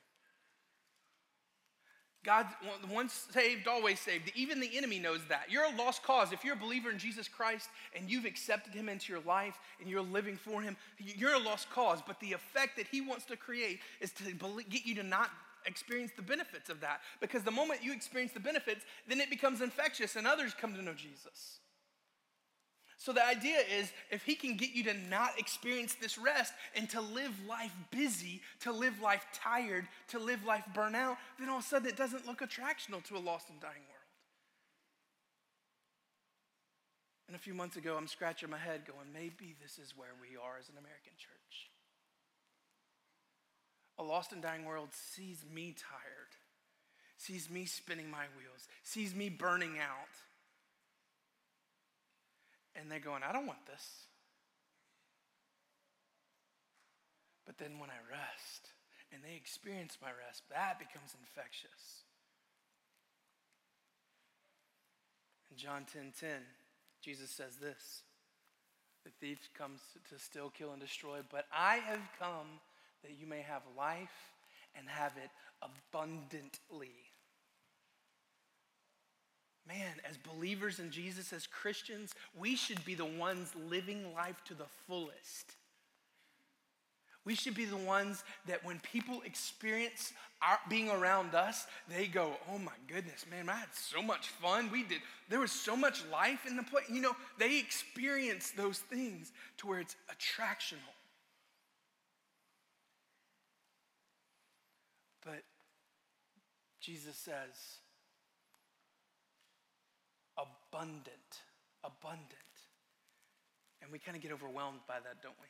God, 2.24 2.46
once 2.88 3.26
saved, 3.32 3.66
always 3.66 3.98
saved. 3.98 4.30
Even 4.36 4.60
the 4.60 4.76
enemy 4.76 5.00
knows 5.00 5.20
that. 5.28 5.46
You're 5.50 5.64
a 5.64 5.76
lost 5.76 6.04
cause. 6.04 6.32
If 6.32 6.44
you're 6.44 6.54
a 6.54 6.58
believer 6.58 6.88
in 6.88 6.98
Jesus 6.98 7.26
Christ 7.26 7.68
and 7.96 8.08
you've 8.08 8.26
accepted 8.26 8.72
him 8.72 8.88
into 8.88 9.12
your 9.12 9.22
life 9.22 9.58
and 9.80 9.90
you're 9.90 10.02
living 10.02 10.36
for 10.36 10.62
him, 10.62 10.76
you're 10.98 11.34
a 11.34 11.38
lost 11.40 11.68
cause. 11.70 11.98
But 12.06 12.20
the 12.20 12.32
effect 12.32 12.76
that 12.76 12.86
he 12.86 13.00
wants 13.00 13.24
to 13.24 13.36
create 13.36 13.80
is 14.00 14.12
to 14.12 14.24
get 14.70 14.86
you 14.86 14.94
to 14.96 15.02
not 15.02 15.30
experience 15.66 16.12
the 16.16 16.22
benefits 16.22 16.68
of 16.68 16.80
that. 16.80 17.00
Because 17.20 17.42
the 17.42 17.50
moment 17.50 17.82
you 17.82 17.92
experience 17.92 18.32
the 18.32 18.40
benefits, 18.40 18.84
then 19.06 19.20
it 19.20 19.30
becomes 19.30 19.60
infectious 19.60 20.16
and 20.16 20.26
others 20.26 20.54
come 20.58 20.74
to 20.74 20.82
know 20.82 20.94
Jesus. 20.94 21.60
So 23.02 23.12
the 23.12 23.26
idea 23.26 23.58
is 23.58 23.92
if 24.12 24.22
he 24.22 24.36
can 24.36 24.56
get 24.56 24.74
you 24.74 24.84
to 24.84 24.94
not 24.94 25.36
experience 25.36 25.96
this 26.00 26.16
rest 26.16 26.52
and 26.76 26.88
to 26.90 27.00
live 27.00 27.32
life 27.48 27.74
busy, 27.90 28.40
to 28.60 28.70
live 28.70 29.00
life 29.00 29.26
tired, 29.34 29.88
to 30.08 30.20
live 30.20 30.44
life 30.44 30.62
burnout, 30.72 31.16
then 31.36 31.48
all 31.48 31.58
of 31.58 31.64
a 31.64 31.66
sudden 31.66 31.88
it 31.88 31.96
doesn't 31.96 32.28
look 32.28 32.38
attractional 32.40 33.02
to 33.04 33.16
a 33.16 33.18
lost 33.18 33.50
and 33.50 33.60
dying 33.60 33.74
world. 33.74 34.02
And 37.26 37.34
a 37.34 37.40
few 37.40 37.54
months 37.54 37.76
ago, 37.76 37.96
I'm 37.96 38.06
scratching 38.06 38.50
my 38.50 38.58
head 38.58 38.82
going, 38.86 39.10
maybe 39.12 39.56
this 39.60 39.78
is 39.78 39.96
where 39.96 40.14
we 40.20 40.36
are 40.36 40.58
as 40.60 40.68
an 40.68 40.78
American 40.78 41.12
church. 41.18 41.71
A 44.02 44.04
lost 44.04 44.32
and 44.32 44.42
dying 44.42 44.64
world 44.64 44.88
sees 44.90 45.44
me 45.54 45.76
tired, 45.78 46.34
sees 47.18 47.48
me 47.48 47.66
spinning 47.66 48.10
my 48.10 48.24
wheels, 48.36 48.66
sees 48.82 49.14
me 49.14 49.28
burning 49.28 49.78
out. 49.78 50.10
And 52.74 52.90
they're 52.90 52.98
going, 52.98 53.22
I 53.22 53.32
don't 53.32 53.46
want 53.46 53.64
this. 53.64 53.86
But 57.46 57.58
then 57.58 57.78
when 57.78 57.90
I 57.90 58.02
rest 58.10 58.70
and 59.12 59.22
they 59.22 59.36
experience 59.36 59.98
my 60.02 60.08
rest, 60.08 60.42
that 60.50 60.80
becomes 60.80 61.14
infectious. 61.20 62.02
In 65.52 65.56
John 65.56 65.86
10 65.92 66.14
10, 66.18 66.28
Jesus 67.02 67.30
says 67.30 67.54
this 67.58 68.02
The 69.04 69.12
thief 69.20 69.48
comes 69.56 69.80
to 70.10 70.18
steal, 70.18 70.50
kill, 70.50 70.72
and 70.72 70.80
destroy, 70.80 71.20
but 71.30 71.46
I 71.56 71.76
have 71.76 72.00
come 72.18 72.58
that 73.02 73.12
you 73.20 73.26
may 73.26 73.40
have 73.40 73.62
life 73.76 74.32
and 74.74 74.88
have 74.88 75.12
it 75.16 75.30
abundantly. 75.62 76.90
Man, 79.66 79.94
as 80.08 80.16
believers 80.16 80.80
in 80.80 80.90
Jesus, 80.90 81.32
as 81.32 81.46
Christians, 81.46 82.14
we 82.36 82.56
should 82.56 82.84
be 82.84 82.94
the 82.94 83.04
ones 83.04 83.52
living 83.68 84.12
life 84.14 84.42
to 84.46 84.54
the 84.54 84.66
fullest. 84.86 85.54
We 87.24 87.36
should 87.36 87.54
be 87.54 87.66
the 87.66 87.76
ones 87.76 88.24
that 88.48 88.64
when 88.64 88.80
people 88.80 89.22
experience 89.24 90.12
our, 90.40 90.58
being 90.68 90.90
around 90.90 91.36
us, 91.36 91.68
they 91.88 92.08
go, 92.08 92.36
"Oh 92.50 92.58
my 92.58 92.72
goodness, 92.88 93.24
man! 93.30 93.48
I 93.48 93.54
had 93.54 93.72
so 93.72 94.02
much 94.02 94.26
fun. 94.26 94.72
We 94.72 94.82
did. 94.82 95.02
There 95.28 95.38
was 95.38 95.52
so 95.52 95.76
much 95.76 96.04
life 96.06 96.46
in 96.46 96.56
the 96.56 96.64
place." 96.64 96.88
You 96.90 97.00
know, 97.00 97.16
they 97.38 97.58
experience 97.58 98.50
those 98.50 98.80
things 98.80 99.30
to 99.58 99.68
where 99.68 99.78
it's 99.78 99.94
attractional. 100.10 100.78
But 105.24 105.42
Jesus 106.80 107.16
says, 107.16 107.78
abundant, 110.36 111.06
abundant. 111.84 112.28
And 113.80 113.90
we 113.90 113.98
kind 113.98 114.16
of 114.16 114.22
get 114.22 114.32
overwhelmed 114.32 114.80
by 114.86 114.94
that, 114.94 115.22
don't 115.22 115.36
we? 115.40 115.48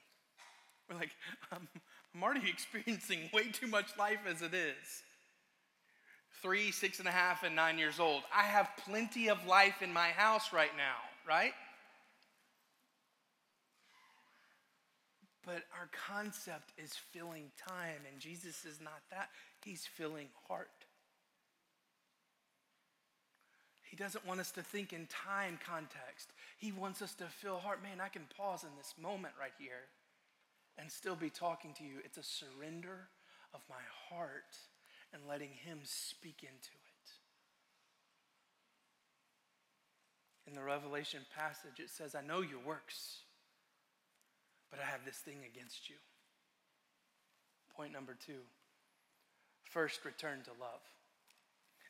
We're 0.89 1.01
like, 1.01 1.11
I'm, 1.51 1.69
I'm 2.15 2.23
already 2.23 2.49
experiencing 2.49 3.31
way 3.33 3.51
too 3.51 3.67
much 3.67 3.97
life 3.99 4.21
as 4.29 4.43
it 4.43 4.55
is. 4.55 5.03
Three, 6.43 6.73
six 6.73 6.99
and 6.99 7.07
a 7.07 7.13
half, 7.13 7.45
and 7.45 7.55
nine 7.55 7.79
years 7.79 8.01
old. 8.01 8.23
I 8.35 8.43
have 8.43 8.71
plenty 8.85 9.29
of 9.29 9.47
life 9.47 9.81
in 9.81 9.93
my 9.93 10.09
house 10.09 10.53
right 10.53 10.75
now, 10.77 10.97
right? 11.29 11.53
But 15.45 15.63
our 15.79 15.89
concept 16.09 16.73
is 16.79 16.93
filling 17.13 17.51
time, 17.69 18.03
and 18.11 18.21
Jesus 18.21 18.65
is 18.65 18.81
not 18.81 19.03
that. 19.11 19.29
He's 19.65 19.87
filling 19.87 20.29
heart. 20.49 20.69
He 23.83 23.97
doesn't 23.97 24.27
want 24.27 24.41
us 24.41 24.51
to 24.53 24.63
think 24.63 24.93
in 24.93 25.07
time 25.07 25.59
context. 25.65 26.31
He 26.57 26.73
wants 26.73 27.03
us 27.03 27.15
to 27.17 27.25
feel 27.27 27.59
heart. 27.59 27.83
Man, 27.83 28.01
I 28.01 28.09
can 28.09 28.23
pause 28.37 28.65
in 28.65 28.71
this 28.79 28.95
moment 29.01 29.35
right 29.39 29.53
here 29.59 29.85
and 30.79 30.91
still 30.91 31.15
be 31.15 31.29
talking 31.29 31.75
to 31.75 31.85
you. 31.85 31.97
It's 32.03 32.17
a 32.17 32.23
surrender 32.23 33.09
of 33.53 33.61
my 33.69 33.83
heart 34.09 34.57
and 35.13 35.23
letting 35.29 35.51
Him 35.51 35.81
speak 35.85 36.39
into 36.41 36.51
it. 36.51 37.11
In 40.47 40.55
the 40.55 40.63
Revelation 40.63 41.21
passage, 41.37 41.79
it 41.79 41.91
says, 41.91 42.15
I 42.15 42.27
know 42.27 42.41
your 42.41 42.61
works, 42.67 43.19
but 44.71 44.81
I 44.81 44.91
have 44.91 45.05
this 45.05 45.19
thing 45.19 45.39
against 45.47 45.91
you. 45.91 45.97
Point 47.77 47.93
number 47.93 48.17
two 48.19 48.41
first, 49.73 50.05
return 50.05 50.39
to 50.45 50.51
love. 50.61 50.81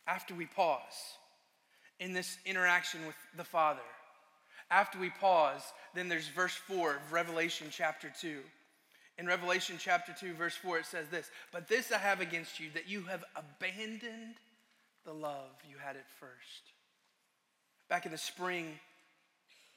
After 0.06 0.34
we 0.34 0.46
pause 0.46 1.16
in 2.00 2.12
this 2.12 2.38
interaction 2.44 3.06
with 3.06 3.16
the 3.36 3.44
Father, 3.44 3.80
after 4.70 4.98
we 4.98 5.10
pause, 5.10 5.62
then 5.94 6.08
there's 6.08 6.28
verse 6.28 6.54
4 6.54 6.96
of 6.96 7.12
Revelation 7.12 7.68
chapter 7.70 8.10
2. 8.20 8.38
In 9.18 9.26
Revelation 9.26 9.76
chapter 9.78 10.14
2, 10.18 10.32
verse 10.32 10.56
4, 10.56 10.78
it 10.78 10.86
says 10.86 11.08
this 11.08 11.30
But 11.52 11.68
this 11.68 11.92
I 11.92 11.98
have 11.98 12.20
against 12.20 12.58
you, 12.58 12.70
that 12.74 12.88
you 12.88 13.02
have 13.02 13.24
abandoned 13.36 14.36
the 15.04 15.12
love 15.12 15.50
you 15.68 15.76
had 15.76 15.96
at 15.96 16.08
first. 16.18 16.72
Back 17.88 18.06
in 18.06 18.12
the 18.12 18.18
spring, 18.18 18.78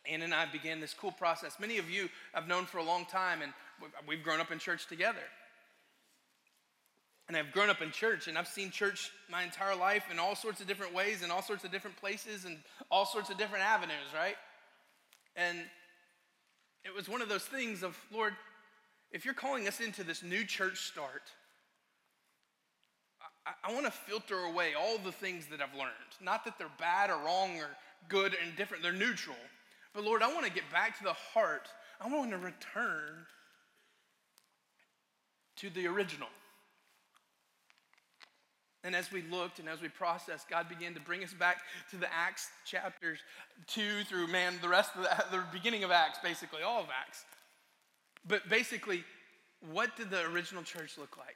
Ann 0.09 0.21
and 0.21 0.33
I 0.33 0.45
began 0.45 0.79
this 0.79 0.93
cool 0.93 1.11
process. 1.11 1.59
Many 1.59 1.77
of 1.77 1.89
you 1.89 2.07
I've 2.33 2.47
known 2.47 2.65
for 2.65 2.77
a 2.77 2.83
long 2.83 3.05
time, 3.05 3.41
and 3.41 3.51
we've 4.07 4.23
grown 4.23 4.39
up 4.39 4.51
in 4.51 4.59
church 4.59 4.87
together. 4.87 5.19
And 7.27 7.35
I've 7.35 7.51
grown 7.51 7.69
up 7.69 7.81
in 7.81 7.89
church, 7.91 8.27
and 8.27 8.37
I've 8.37 8.47
seen 8.47 8.69
church 8.69 9.11
my 9.31 9.43
entire 9.43 9.75
life 9.75 10.03
in 10.11 10.19
all 10.19 10.35
sorts 10.35 10.61
of 10.61 10.67
different 10.67 10.93
ways, 10.93 11.23
in 11.23 11.31
all 11.31 11.41
sorts 11.41 11.63
of 11.63 11.71
different 11.71 11.97
places, 11.97 12.45
and 12.45 12.57
all 12.91 13.05
sorts 13.05 13.31
of 13.31 13.37
different 13.37 13.65
avenues, 13.65 14.13
right? 14.13 14.35
And 15.35 15.57
it 16.83 16.93
was 16.93 17.09
one 17.09 17.23
of 17.23 17.29
those 17.29 17.43
things 17.43 17.81
of, 17.81 17.97
Lord, 18.13 18.33
if 19.11 19.25
you're 19.25 19.33
calling 19.33 19.67
us 19.67 19.79
into 19.79 20.03
this 20.03 20.21
new 20.21 20.43
church 20.43 20.81
start, 20.81 21.23
I, 23.47 23.53
I 23.69 23.73
want 23.73 23.85
to 23.85 23.91
filter 23.91 24.37
away 24.37 24.73
all 24.77 24.99
the 24.99 25.11
things 25.11 25.47
that 25.47 25.61
I've 25.61 25.73
learned. 25.73 25.91
Not 26.21 26.45
that 26.45 26.59
they're 26.59 26.67
bad 26.79 27.09
or 27.09 27.17
wrong 27.17 27.57
or 27.57 27.69
good 28.07 28.35
and 28.43 28.55
different, 28.55 28.83
they're 28.83 28.93
neutral. 28.93 29.35
But 29.95 30.03
Lord, 30.03 30.21
I 30.21 30.31
want 30.31 30.45
to 30.45 30.51
get 30.51 30.69
back 30.71 30.97
to 30.99 31.03
the 31.03 31.13
heart. 31.13 31.69
I 31.99 32.07
want 32.07 32.29
to 32.31 32.37
return 32.37 33.25
to 35.57 35.69
the 35.69 35.87
original. 35.87 36.27
And 38.85 38.95
as 38.95 39.11
we 39.11 39.23
looked 39.31 39.57
and 39.57 39.67
as 39.67 39.81
we 39.81 39.89
processed, 39.89 40.47
God 40.47 40.69
began 40.69 40.93
to 40.93 40.99
bring 40.99 41.23
us 41.23 41.33
back 41.33 41.57
to 41.89 41.97
the 41.97 42.07
Acts 42.13 42.49
chapters 42.65 43.17
2 43.65 44.03
through, 44.03 44.27
man, 44.27 44.53
the 44.61 44.69
rest 44.69 44.91
of 44.95 45.01
the, 45.01 45.25
the 45.37 45.43
beginning 45.51 45.83
of 45.83 45.89
Acts, 45.89 46.19
basically, 46.23 46.61
all 46.61 46.81
of 46.81 46.87
Acts. 46.89 47.25
But 48.27 48.47
basically, 48.47 49.03
what 49.71 49.95
did 49.97 50.11
the 50.11 50.21
original 50.25 50.61
church 50.61 50.99
look 50.99 51.17
like? 51.17 51.35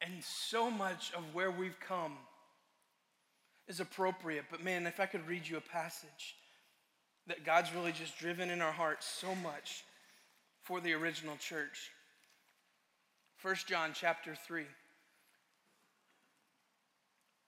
And 0.00 0.22
so 0.24 0.68
much 0.68 1.12
of 1.16 1.22
where 1.32 1.52
we've 1.52 1.78
come 1.78 2.16
is 3.68 3.78
appropriate. 3.78 4.46
But 4.50 4.64
man, 4.64 4.84
if 4.84 4.98
I 4.98 5.06
could 5.06 5.28
read 5.28 5.46
you 5.46 5.58
a 5.58 5.60
passage 5.60 6.34
that 7.28 7.44
God's 7.44 7.72
really 7.72 7.92
just 7.92 8.18
driven 8.18 8.50
in 8.50 8.60
our 8.60 8.72
hearts 8.72 9.06
so 9.06 9.32
much 9.36 9.84
for 10.64 10.80
the 10.80 10.92
original 10.92 11.36
church. 11.36 11.92
1 13.42 13.54
John 13.66 13.90
chapter 13.94 14.34
3. 14.34 14.64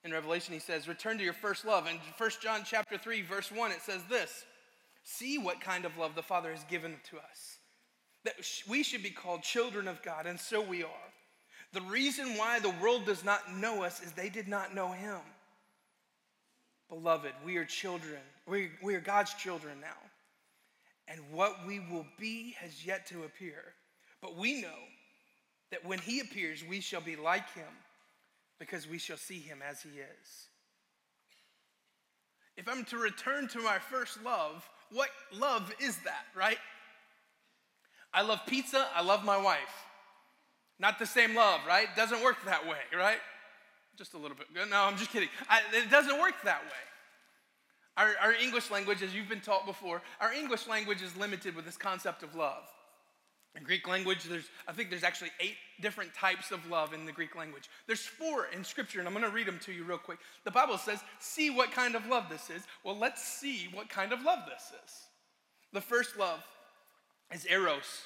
In 0.04 0.12
Revelation, 0.12 0.52
he 0.52 0.60
says, 0.60 0.88
Return 0.88 1.18
to 1.18 1.24
your 1.24 1.32
first 1.32 1.64
love. 1.64 1.86
In 1.86 1.98
1 2.18 2.30
John 2.42 2.62
chapter 2.64 2.98
3, 2.98 3.22
verse 3.22 3.50
1, 3.50 3.70
it 3.70 3.80
says 3.80 4.02
this 4.08 4.44
See 5.04 5.38
what 5.38 5.60
kind 5.60 5.84
of 5.84 5.96
love 5.96 6.14
the 6.14 6.22
Father 6.22 6.50
has 6.50 6.64
given 6.64 6.96
to 7.10 7.16
us. 7.18 7.58
That 8.24 8.34
we 8.68 8.82
should 8.82 9.02
be 9.02 9.10
called 9.10 9.42
children 9.42 9.86
of 9.86 10.02
God, 10.02 10.26
and 10.26 10.38
so 10.38 10.60
we 10.60 10.82
are. 10.82 11.12
The 11.72 11.82
reason 11.82 12.36
why 12.36 12.60
the 12.60 12.74
world 12.80 13.04
does 13.04 13.24
not 13.24 13.52
know 13.54 13.82
us 13.82 14.00
is 14.02 14.12
they 14.12 14.28
did 14.28 14.48
not 14.48 14.74
know 14.74 14.92
him. 14.92 15.18
Beloved, 16.88 17.32
we 17.44 17.56
are 17.56 17.64
children. 17.64 18.20
We, 18.46 18.70
we 18.82 18.94
are 18.94 19.00
God's 19.00 19.34
children 19.34 19.80
now. 19.80 19.88
And 21.08 21.20
what 21.32 21.66
we 21.66 21.80
will 21.80 22.06
be 22.18 22.54
has 22.58 22.86
yet 22.86 23.06
to 23.08 23.24
appear. 23.24 23.74
But 24.22 24.36
we 24.36 24.60
know 24.60 24.78
that 25.70 25.84
when 25.84 25.98
he 25.98 26.20
appears, 26.20 26.64
we 26.68 26.80
shall 26.80 27.00
be 27.00 27.16
like 27.16 27.52
him 27.54 27.64
because 28.58 28.88
we 28.88 28.98
shall 28.98 29.16
see 29.16 29.40
him 29.40 29.60
as 29.68 29.82
he 29.82 29.90
is. 29.90 30.48
If 32.56 32.68
I'm 32.68 32.84
to 32.86 32.98
return 32.98 33.48
to 33.48 33.58
my 33.58 33.78
first 33.78 34.22
love, 34.22 34.68
what 34.90 35.10
love 35.32 35.74
is 35.80 35.96
that, 35.98 36.26
right? 36.36 36.58
I 38.12 38.22
love 38.22 38.40
pizza, 38.46 38.86
I 38.94 39.02
love 39.02 39.24
my 39.24 39.36
wife. 39.36 39.84
Not 40.78 40.98
the 40.98 41.06
same 41.06 41.34
love, 41.34 41.60
right? 41.66 41.88
Doesn't 41.96 42.22
work 42.22 42.36
that 42.46 42.66
way, 42.66 42.78
right? 42.96 43.18
Just 43.96 44.14
a 44.14 44.18
little 44.18 44.36
bit. 44.36 44.46
No, 44.54 44.82
I'm 44.82 44.96
just 44.96 45.10
kidding. 45.10 45.28
I, 45.48 45.60
it 45.72 45.90
doesn't 45.90 46.20
work 46.20 46.34
that 46.44 46.62
way. 46.62 46.70
Our, 47.96 48.10
our 48.20 48.32
English 48.32 48.70
language, 48.70 49.02
as 49.02 49.14
you've 49.14 49.28
been 49.28 49.40
taught 49.40 49.66
before, 49.66 50.02
our 50.20 50.32
English 50.32 50.66
language 50.66 51.00
is 51.00 51.16
limited 51.16 51.54
with 51.54 51.64
this 51.64 51.76
concept 51.76 52.22
of 52.22 52.34
love. 52.34 52.64
In 53.56 53.62
Greek 53.62 53.86
language, 53.86 54.24
there's, 54.24 54.48
I 54.66 54.72
think 54.72 54.90
there's 54.90 55.04
actually 55.04 55.30
eight 55.38 55.54
different 55.80 56.12
types 56.12 56.50
of 56.50 56.66
love 56.68 56.92
in 56.92 57.06
the 57.06 57.12
Greek 57.12 57.36
language. 57.36 57.68
There's 57.86 58.00
four 58.00 58.46
in 58.52 58.64
Scripture, 58.64 58.98
and 58.98 59.06
I'm 59.06 59.14
going 59.14 59.24
to 59.24 59.30
read 59.30 59.46
them 59.46 59.60
to 59.60 59.72
you 59.72 59.84
real 59.84 59.98
quick. 59.98 60.18
The 60.44 60.50
Bible 60.50 60.76
says, 60.76 60.98
see 61.20 61.50
what 61.50 61.70
kind 61.70 61.94
of 61.94 62.04
love 62.06 62.24
this 62.28 62.50
is. 62.50 62.64
Well, 62.82 62.98
let's 62.98 63.22
see 63.22 63.68
what 63.72 63.88
kind 63.88 64.12
of 64.12 64.22
love 64.22 64.40
this 64.46 64.72
is. 64.84 64.92
The 65.72 65.80
first 65.80 66.18
love 66.18 66.44
is 67.32 67.46
eros, 67.46 68.02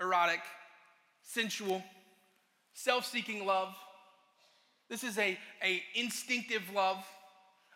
erotic, 0.00 0.40
sensual, 1.22 1.82
self-seeking 2.74 3.44
love. 3.44 3.74
This 4.88 5.02
is 5.02 5.18
a, 5.18 5.36
a 5.64 5.82
instinctive 5.96 6.62
love, 6.72 7.04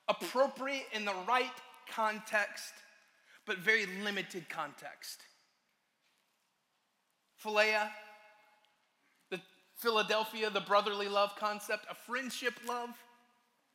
appropriate 0.07 0.87
in 0.93 1.05
the 1.05 1.15
right 1.27 1.51
context, 1.91 2.73
but 3.47 3.59
very 3.59 3.87
limited 4.05 4.49
context. 4.49 5.21
Philia, 7.43 7.91
the 9.31 9.41
Philadelphia, 9.77 10.51
the 10.51 10.61
brotherly 10.61 11.09
love 11.09 11.35
concept, 11.37 11.87
a 11.91 11.95
friendship 11.95 12.55
love, 12.67 12.91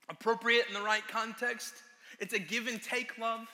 appropriate 0.10 0.68
in 0.68 0.74
the 0.74 0.82
right 0.82 1.08
context. 1.08 1.74
It's 2.20 2.34
a 2.34 2.40
give 2.40 2.68
and 2.68 2.82
take 2.82 3.18
love. 3.18 3.48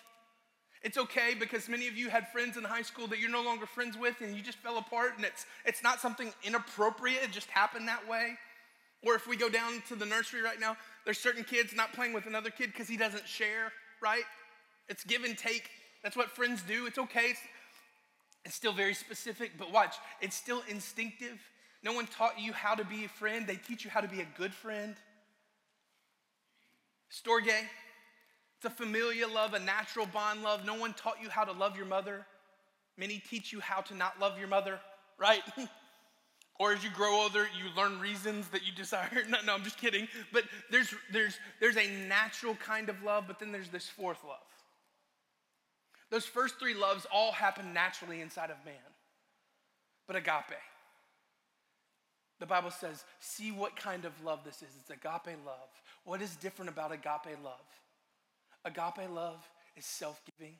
It's 0.81 0.97
okay 0.97 1.35
because 1.37 1.67
many 1.67 1.87
of 1.87 1.97
you 1.97 2.09
had 2.09 2.29
friends 2.29 2.55
in 2.55 2.63
high 2.63 2.81
school 2.81 3.07
that 3.07 3.19
you're 3.19 3.29
no 3.29 3.43
longer 3.43 3.65
friends 3.65 3.97
with 3.97 4.21
and 4.21 4.35
you 4.35 4.41
just 4.41 4.57
fell 4.59 4.77
apart 4.77 5.13
and 5.17 5.25
it's, 5.25 5.45
it's 5.65 5.83
not 5.83 5.99
something 5.99 6.31
inappropriate, 6.43 7.21
it 7.23 7.31
just 7.31 7.49
happened 7.49 7.87
that 7.87 8.07
way. 8.07 8.35
Or 9.05 9.15
if 9.15 9.27
we 9.27 9.37
go 9.37 9.49
down 9.49 9.81
to 9.89 9.95
the 9.95 10.05
nursery 10.05 10.41
right 10.41 10.59
now, 10.59 10.75
there's 11.05 11.19
certain 11.19 11.43
kids 11.43 11.73
not 11.75 11.93
playing 11.93 12.13
with 12.13 12.25
another 12.25 12.49
kid 12.49 12.67
because 12.67 12.87
he 12.87 12.97
doesn't 12.97 13.27
share, 13.27 13.71
right? 14.01 14.23
It's 14.87 15.03
give 15.03 15.23
and 15.23 15.37
take. 15.37 15.69
That's 16.03 16.15
what 16.15 16.29
friends 16.31 16.61
do. 16.61 16.85
It's 16.85 16.97
okay. 16.97 17.31
It's, 17.31 17.39
it's 18.45 18.55
still 18.55 18.73
very 18.73 18.93
specific, 18.93 19.51
but 19.57 19.71
watch, 19.71 19.95
it's 20.21 20.35
still 20.35 20.63
instinctive. 20.67 21.39
No 21.83 21.93
one 21.93 22.07
taught 22.07 22.39
you 22.39 22.53
how 22.53 22.75
to 22.75 22.83
be 22.83 23.05
a 23.05 23.09
friend, 23.09 23.47
they 23.47 23.55
teach 23.55 23.83
you 23.83 23.91
how 23.91 24.01
to 24.01 24.07
be 24.07 24.21
a 24.21 24.27
good 24.37 24.53
friend. 24.53 24.95
Storge, 27.11 27.47
it's 27.47 28.65
a 28.65 28.69
familial 28.69 29.31
love, 29.33 29.53
a 29.53 29.59
natural 29.59 30.05
bond 30.05 30.43
love. 30.43 30.65
No 30.65 30.75
one 30.75 30.93
taught 30.93 31.21
you 31.21 31.29
how 31.29 31.43
to 31.43 31.51
love 31.51 31.75
your 31.75 31.85
mother. 31.85 32.25
Many 32.97 33.19
teach 33.29 33.53
you 33.53 33.61
how 33.61 33.81
to 33.81 33.95
not 33.95 34.19
love 34.19 34.37
your 34.37 34.49
mother, 34.49 34.79
right? 35.17 35.41
or 36.59 36.73
as 36.73 36.83
you 36.83 36.89
grow 36.91 37.21
older, 37.21 37.47
you 37.57 37.73
learn 37.75 37.99
reasons 37.99 38.49
that 38.49 38.65
you 38.65 38.73
desire. 38.73 39.09
No, 39.29 39.37
no, 39.45 39.53
I'm 39.53 39.63
just 39.63 39.77
kidding. 39.77 40.07
But 40.33 40.43
there's, 40.69 40.93
there's, 41.11 41.39
there's 41.61 41.77
a 41.77 41.87
natural 42.07 42.55
kind 42.55 42.89
of 42.89 43.01
love, 43.01 43.23
but 43.27 43.39
then 43.39 43.51
there's 43.51 43.69
this 43.69 43.87
fourth 43.87 44.23
love. 44.27 44.37
Those 46.11 46.25
first 46.25 46.59
three 46.59 46.73
loves 46.73 47.05
all 47.11 47.31
happen 47.31 47.73
naturally 47.73 48.21
inside 48.21 48.49
of 48.49 48.63
man. 48.65 48.75
But 50.07 50.15
agape, 50.15 50.57
the 52.39 52.45
Bible 52.45 52.71
says, 52.71 53.03
see 53.19 53.51
what 53.51 53.75
kind 53.75 54.05
of 54.05 54.13
love 54.23 54.39
this 54.43 54.57
is. 54.57 54.69
It's 54.79 54.89
agape 54.89 55.37
love. 55.45 55.69
What 56.05 56.21
is 56.21 56.35
different 56.37 56.69
about 56.69 56.91
agape 56.91 57.37
love? 57.43 57.65
Agape 58.65 59.09
love 59.11 59.47
is 59.77 59.85
self 59.85 60.21
giving, 60.25 60.55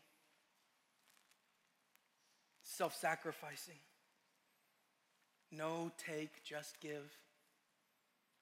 self 2.63 2.95
sacrificing. 2.95 3.79
No 5.51 5.91
take, 5.97 6.43
just 6.43 6.79
give. 6.79 7.11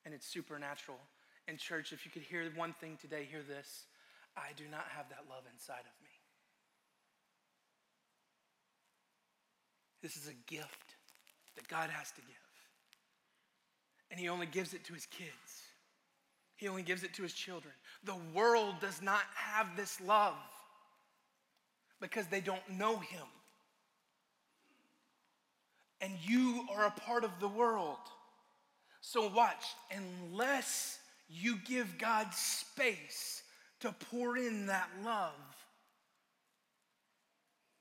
And 0.03 0.13
it's 0.13 0.27
supernatural. 0.27 0.99
And, 1.47 1.57
church, 1.57 1.93
if 1.93 2.05
you 2.05 2.11
could 2.11 2.23
hear 2.23 2.43
one 2.55 2.73
thing 2.73 2.97
today, 2.99 3.27
hear 3.29 3.41
this 3.47 3.85
I 4.35 4.49
do 4.55 4.65
not 4.69 4.85
have 4.95 5.09
that 5.09 5.23
love 5.29 5.43
inside 5.53 5.81
of 5.81 6.03
me. 6.03 6.06
This 10.01 10.15
is 10.15 10.27
a 10.27 10.51
gift 10.51 10.95
that 11.55 11.67
God 11.67 11.89
has 11.89 12.11
to 12.11 12.21
give. 12.21 12.35
And 14.11 14.19
He 14.19 14.29
only 14.29 14.45
gives 14.45 14.73
it 14.73 14.83
to 14.85 14.93
His 14.93 15.05
kids. 15.05 15.67
He 16.57 16.67
only 16.67 16.81
gives 16.81 17.03
it 17.03 17.13
to 17.13 17.23
his 17.23 17.33
children. 17.33 17.73
The 18.03 18.17
world 18.33 18.75
does 18.81 19.01
not 19.01 19.21
have 19.35 19.77
this 19.77 20.01
love 20.01 20.33
because 22.01 22.25
they 22.27 22.41
don't 22.41 22.67
know 22.71 22.97
him. 22.97 23.25
And 26.01 26.13
you 26.23 26.65
are 26.75 26.87
a 26.87 26.91
part 26.91 27.23
of 27.23 27.31
the 27.39 27.47
world. 27.47 27.97
So, 29.01 29.31
watch, 29.33 29.65
unless 29.91 30.99
you 31.29 31.57
give 31.67 31.97
God 31.97 32.33
space 32.33 33.43
to 33.79 33.95
pour 34.09 34.37
in 34.37 34.65
that 34.65 34.89
love, 35.05 35.31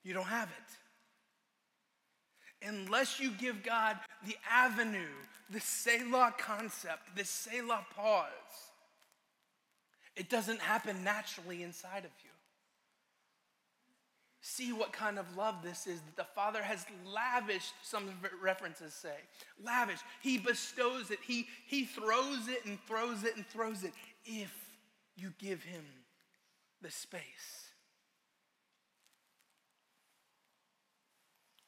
you 0.03 0.13
don't 0.13 0.25
have 0.25 0.49
it. 0.49 0.77
Unless 2.63 3.21
you 3.21 3.31
give 3.31 3.63
God 3.63 3.97
the 4.27 4.37
avenue, 4.51 5.15
the 5.51 5.61
Selah 5.61 6.35
concept, 6.39 7.17
the 7.17 7.25
Selah 7.25 7.85
pause, 7.95 8.29
it 10.17 10.31
doesn't 10.31 10.61
happen 10.61 11.05
naturally 11.05 11.63
inside 11.63 12.05
of 12.05 12.11
you. 12.25 12.31
See 14.49 14.73
what 14.73 14.93
kind 14.93 15.19
of 15.19 15.37
love 15.37 15.57
this 15.65 15.89
is 15.89 16.01
that 16.03 16.17
the 16.17 16.25
Father 16.35 16.63
has 16.63 16.87
lavished, 17.05 17.75
some 17.83 18.09
references 18.41 18.95
say. 18.95 19.17
Lavish. 19.63 19.99
He 20.23 20.39
bestows 20.39 21.11
it. 21.11 21.19
He, 21.27 21.49
he 21.67 21.85
throws 21.85 22.47
it 22.47 22.65
and 22.65 22.79
throws 22.87 23.25
it 23.25 23.35
and 23.35 23.45
throws 23.49 23.83
it 23.83 23.93
if 24.25 24.55
you 25.17 25.33
give 25.39 25.65
Him 25.65 25.85
the 26.81 26.93
space. 26.93 27.66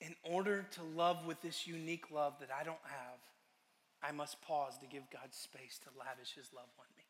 In 0.00 0.14
order 0.22 0.64
to 0.72 0.82
love 0.82 1.26
with 1.26 1.40
this 1.42 1.66
unique 1.66 2.10
love 2.10 2.34
that 2.40 2.50
I 2.52 2.62
don't 2.62 2.76
have, 2.84 3.18
I 4.02 4.12
must 4.12 4.40
pause 4.42 4.78
to 4.78 4.86
give 4.86 5.02
God 5.12 5.32
space 5.32 5.80
to 5.84 5.98
lavish 5.98 6.34
His 6.34 6.50
love 6.54 6.68
on 6.78 6.86
me. 6.96 7.02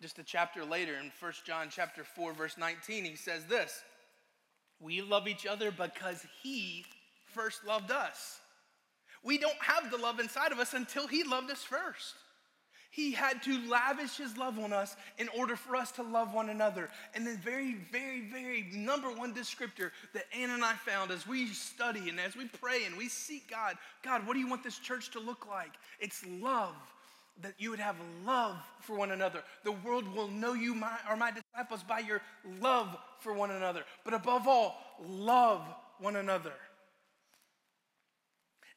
Just 0.00 0.18
a 0.18 0.22
chapter 0.22 0.64
later 0.64 0.94
in 0.94 1.12
1 1.20 1.32
John 1.44 1.68
chapter 1.70 2.04
4 2.04 2.32
verse 2.32 2.56
19 2.56 3.04
he 3.04 3.16
says 3.16 3.44
this, 3.44 3.82
we 4.80 5.02
love 5.02 5.28
each 5.28 5.46
other 5.46 5.70
because 5.70 6.24
he 6.42 6.86
first 7.26 7.66
loved 7.66 7.90
us. 7.90 8.40
We 9.22 9.36
don't 9.36 9.60
have 9.60 9.90
the 9.90 9.98
love 9.98 10.18
inside 10.18 10.52
of 10.52 10.58
us 10.58 10.72
until 10.72 11.06
he 11.06 11.22
loved 11.22 11.50
us 11.50 11.62
first. 11.62 12.14
He 12.90 13.12
had 13.12 13.42
to 13.44 13.68
lavish 13.68 14.16
his 14.16 14.36
love 14.36 14.58
on 14.58 14.72
us 14.72 14.96
in 15.18 15.28
order 15.28 15.54
for 15.54 15.76
us 15.76 15.92
to 15.92 16.02
love 16.02 16.34
one 16.34 16.50
another. 16.50 16.88
And 17.14 17.26
the 17.26 17.36
very, 17.36 17.76
very, 17.92 18.22
very 18.22 18.66
number 18.72 19.08
one 19.08 19.32
descriptor 19.32 19.90
that 20.12 20.24
Ann 20.36 20.50
and 20.50 20.64
I 20.64 20.74
found 20.74 21.12
as 21.12 21.26
we 21.26 21.46
study 21.48 22.08
and 22.08 22.18
as 22.18 22.36
we 22.36 22.46
pray 22.46 22.84
and 22.84 22.96
we 22.96 23.08
seek 23.08 23.48
God 23.48 23.76
God, 24.02 24.26
what 24.26 24.34
do 24.34 24.40
you 24.40 24.48
want 24.48 24.62
this 24.64 24.78
church 24.78 25.10
to 25.10 25.20
look 25.20 25.46
like? 25.48 25.72
It's 25.98 26.24
love 26.40 26.74
that 27.42 27.54
you 27.58 27.70
would 27.70 27.80
have 27.80 27.96
love 28.24 28.56
for 28.80 28.96
one 28.96 29.12
another. 29.12 29.42
The 29.64 29.72
world 29.72 30.06
will 30.14 30.28
know 30.28 30.52
you 30.52 30.74
my, 30.74 30.96
are 31.08 31.16
my 31.16 31.30
disciples 31.30 31.82
by 31.82 32.00
your 32.00 32.20
love 32.60 32.96
for 33.20 33.32
one 33.32 33.50
another. 33.50 33.84
But 34.04 34.14
above 34.14 34.46
all, 34.46 34.78
love 35.00 35.62
one 35.98 36.16
another. 36.16 36.52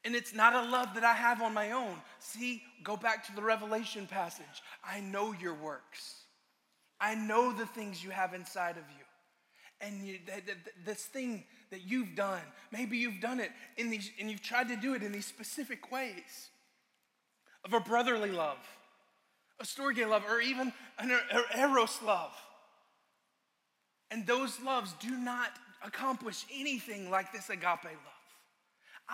And 0.06 0.16
it's 0.16 0.34
not 0.34 0.54
a 0.54 0.70
love 0.70 0.96
that 0.96 1.04
I 1.04 1.14
have 1.14 1.42
on 1.42 1.54
my 1.54 1.72
own. 1.72 1.96
See, 2.20 2.62
go 2.84 2.98
back 2.98 3.26
to 3.28 3.36
the 3.36 3.42
Revelation 3.42 4.06
passage. 4.06 4.62
I 4.84 5.00
know 5.00 5.34
your 5.34 5.54
works. 5.54 6.24
I 7.00 7.16
know 7.16 7.54
the 7.54 7.66
things 7.66 8.04
you 8.04 8.10
have 8.10 8.34
inside 8.34 8.78
of 8.78 8.84
you. 8.90 9.06
And 9.80 10.06
you, 10.06 10.18
th- 10.26 10.46
th- 10.46 10.58
this 10.86 11.04
thing 11.04 11.44
that 11.72 11.82
you've 11.82 12.16
done, 12.16 12.42
maybe 12.72 12.98
you've 12.98 13.20
done 13.20 13.40
it 13.40 13.52
in 13.78 13.90
these, 13.90 14.10
and 14.20 14.30
you've 14.30 14.42
tried 14.42 14.70
to 14.70 14.76
do 14.76 14.94
it 14.94 15.04
in 15.04 15.12
these 15.12 15.26
specific 15.26 15.92
ways 15.92 16.50
of 17.66 17.74
a 17.74 17.80
brotherly 17.80 18.32
love, 18.32 18.58
a 19.60 19.64
storge 19.64 20.08
love, 20.08 20.24
or 20.30 20.40
even 20.42 20.72
an 21.00 21.12
er, 21.12 21.20
er, 21.34 21.44
eros 21.58 22.00
love. 22.06 22.34
And 24.12 24.28
those 24.28 24.62
loves 24.62 24.94
do 25.00 25.18
not 25.18 25.50
accomplish 25.84 26.46
anything 26.54 27.10
like 27.10 27.34
this 27.34 27.50
agape 27.50 27.84
love. 27.84 28.23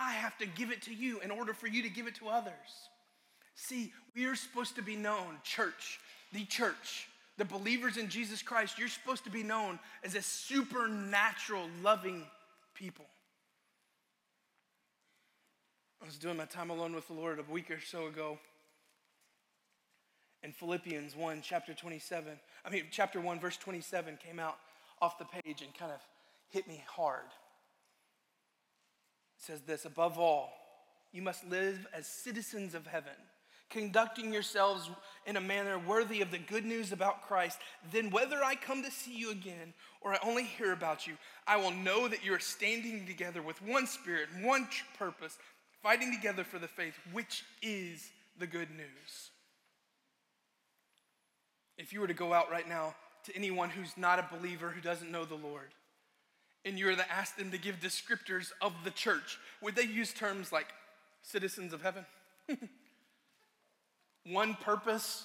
I 0.00 0.12
have 0.12 0.38
to 0.38 0.46
give 0.46 0.70
it 0.70 0.80
to 0.82 0.94
you 0.94 1.20
in 1.20 1.30
order 1.30 1.52
for 1.52 1.66
you 1.66 1.82
to 1.82 1.90
give 1.90 2.06
it 2.06 2.14
to 2.16 2.28
others. 2.28 2.54
See, 3.54 3.92
we 4.16 4.24
are 4.24 4.34
supposed 4.34 4.76
to 4.76 4.82
be 4.82 4.96
known, 4.96 5.36
church, 5.44 6.00
the 6.32 6.46
church, 6.46 7.08
the 7.36 7.44
believers 7.44 7.98
in 7.98 8.08
Jesus 8.08 8.40
Christ, 8.40 8.78
you're 8.78 8.88
supposed 8.88 9.24
to 9.24 9.30
be 9.30 9.42
known 9.42 9.78
as 10.02 10.14
a 10.14 10.22
supernatural, 10.22 11.68
loving 11.82 12.24
people. 12.74 13.04
I 16.02 16.06
was 16.06 16.16
doing 16.16 16.38
my 16.38 16.46
time 16.46 16.70
alone 16.70 16.94
with 16.94 17.06
the 17.06 17.12
Lord 17.12 17.38
a 17.38 17.52
week 17.52 17.70
or 17.70 17.80
so 17.80 18.06
ago. 18.06 18.38
And 20.42 20.54
Philippians 20.54 21.14
1, 21.14 21.42
chapter 21.42 21.74
27, 21.74 22.32
I 22.64 22.70
mean, 22.70 22.84
chapter 22.90 23.20
1, 23.20 23.38
verse 23.38 23.58
27 23.58 24.18
came 24.26 24.38
out 24.38 24.56
off 25.02 25.18
the 25.18 25.26
page 25.26 25.60
and 25.60 25.74
kind 25.74 25.92
of 25.92 26.00
hit 26.48 26.66
me 26.66 26.82
hard. 26.88 27.26
Says 29.50 29.62
this 29.62 29.84
Above 29.84 30.16
all, 30.16 30.52
you 31.10 31.22
must 31.22 31.44
live 31.50 31.84
as 31.92 32.06
citizens 32.06 32.72
of 32.72 32.86
heaven, 32.86 33.10
conducting 33.68 34.32
yourselves 34.32 34.88
in 35.26 35.36
a 35.36 35.40
manner 35.40 35.76
worthy 35.76 36.20
of 36.20 36.30
the 36.30 36.38
good 36.38 36.64
news 36.64 36.92
about 36.92 37.26
Christ. 37.26 37.58
Then, 37.90 38.10
whether 38.10 38.44
I 38.44 38.54
come 38.54 38.84
to 38.84 38.92
see 38.92 39.16
you 39.16 39.32
again 39.32 39.74
or 40.02 40.12
I 40.12 40.18
only 40.22 40.44
hear 40.44 40.72
about 40.72 41.08
you, 41.08 41.14
I 41.48 41.56
will 41.56 41.72
know 41.72 42.06
that 42.06 42.24
you 42.24 42.32
are 42.32 42.38
standing 42.38 43.08
together 43.08 43.42
with 43.42 43.60
one 43.60 43.88
spirit, 43.88 44.28
one 44.40 44.68
purpose 44.96 45.36
fighting 45.82 46.14
together 46.14 46.44
for 46.44 46.60
the 46.60 46.68
faith, 46.68 46.94
which 47.12 47.42
is 47.60 48.08
the 48.38 48.46
good 48.46 48.70
news. 48.70 49.30
If 51.76 51.92
you 51.92 51.98
were 51.98 52.06
to 52.06 52.14
go 52.14 52.32
out 52.32 52.52
right 52.52 52.68
now 52.68 52.94
to 53.24 53.34
anyone 53.34 53.70
who's 53.70 53.96
not 53.96 54.20
a 54.20 54.28
believer, 54.32 54.70
who 54.70 54.80
doesn't 54.80 55.10
know 55.10 55.24
the 55.24 55.34
Lord, 55.34 55.74
and 56.64 56.78
you 56.78 56.86
were 56.86 56.94
to 56.94 57.12
ask 57.12 57.36
them 57.36 57.50
to 57.50 57.58
give 57.58 57.80
descriptors 57.80 58.52
of 58.60 58.72
the 58.84 58.90
church, 58.90 59.38
would 59.62 59.74
they 59.76 59.82
use 59.82 60.12
terms 60.12 60.52
like 60.52 60.66
citizens 61.22 61.72
of 61.72 61.82
heaven? 61.82 62.04
one 64.26 64.54
purpose, 64.54 65.24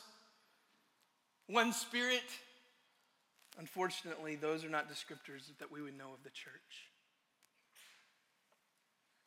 one 1.48 1.74
spirit? 1.74 2.24
Unfortunately, 3.58 4.36
those 4.36 4.66
are 4.66 4.70
not 4.70 4.90
descriptors 4.90 5.50
that 5.60 5.72
we 5.72 5.82
would 5.82 5.98
know 5.98 6.12
of 6.14 6.24
the 6.24 6.30
church. 6.30 6.90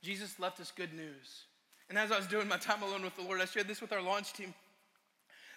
Jesus 0.02 0.38
left 0.38 0.60
us 0.60 0.72
good 0.74 0.92
news. 0.92 1.44
And 1.88 1.98
as 1.98 2.12
I 2.12 2.16
was 2.16 2.26
doing 2.26 2.48
my 2.48 2.58
time 2.58 2.82
alone 2.82 3.02
with 3.02 3.16
the 3.16 3.22
Lord, 3.22 3.40
I 3.40 3.46
shared 3.46 3.66
this 3.66 3.80
with 3.80 3.92
our 3.92 4.02
launch 4.02 4.32
team. 4.32 4.54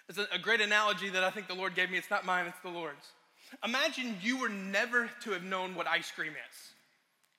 It's 0.08 0.18
a, 0.18 0.38
great 0.38 0.60
analogy 0.60 1.08
that 1.10 1.22
I 1.22 1.30
think 1.30 1.46
the 1.46 1.54
Lord 1.54 1.74
gave 1.74 1.90
me. 1.90 1.98
It's 1.98 2.10
not 2.10 2.24
mine, 2.24 2.46
it's 2.46 2.58
the 2.62 2.70
Lord's. 2.70 3.06
Imagine 3.64 4.16
you 4.22 4.38
were 4.38 4.48
never 4.48 5.10
to 5.22 5.30
have 5.30 5.42
known 5.42 5.74
what 5.74 5.86
ice 5.86 6.10
cream 6.10 6.32
is. 6.32 6.72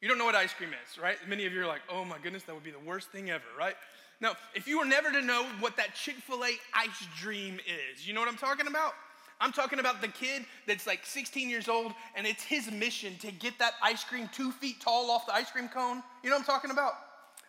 You 0.02 0.10
don't 0.10 0.17
know 0.17 0.26
what 0.26 0.36
ice 0.36 0.54
cream 0.54 0.71
is, 0.71 0.99
right? 0.99 1.17
Many 1.28 1.45
of 1.45 1.54
you 1.54 1.62
are 1.62 1.67
like, 1.67 1.82
oh 1.89 2.04
my 2.04 2.17
goodness, 2.21 2.43
that 2.43 2.54
would 2.54 2.63
be 2.63 2.71
the 2.71 2.80
worst 2.80 3.10
thing 3.12 3.30
ever, 3.30 3.45
right? 3.58 3.76
Now, 4.19 4.36
if 4.54 4.67
you 4.67 4.80
were 4.80 4.86
never 4.86 5.12
to 5.12 5.21
know 5.21 5.45
what 5.60 5.78
that 5.78 5.95
Chick 5.95 6.15
fil 6.15 6.43
A 6.43 6.52
ice 6.73 7.08
dream 7.19 7.60
is, 7.93 8.08
you 8.08 8.13
know 8.13 8.19
what 8.19 8.30
I'm 8.30 8.38
talking 8.38 8.67
about? 8.67 8.93
I'm 9.39 9.52
talking 9.52 9.80
about 9.80 10.02
the 10.02 10.08
kid 10.08 10.45
that's 10.67 10.88
like 10.88 11.06
16 11.06 11.49
years 11.49 11.67
old 11.67 11.93
and 12.15 12.26
it's 12.26 12.43
his 12.43 12.71
mission 12.71 13.17
to 13.19 13.32
get 13.32 13.60
that 13.60 13.73
ice 13.82 14.04
cream 14.04 14.30
two 14.32 14.52
feet 14.52 14.80
tall 14.80 15.12
off 15.12 15.26
the 15.26 15.34
ice 15.34 15.52
cream 15.52 15.67
cone. 15.67 16.02
You 16.23 16.30
know 16.30 16.38
what 16.38 16.41
I'm 16.41 16.45
talking 16.45 16.71
about? 16.71 16.93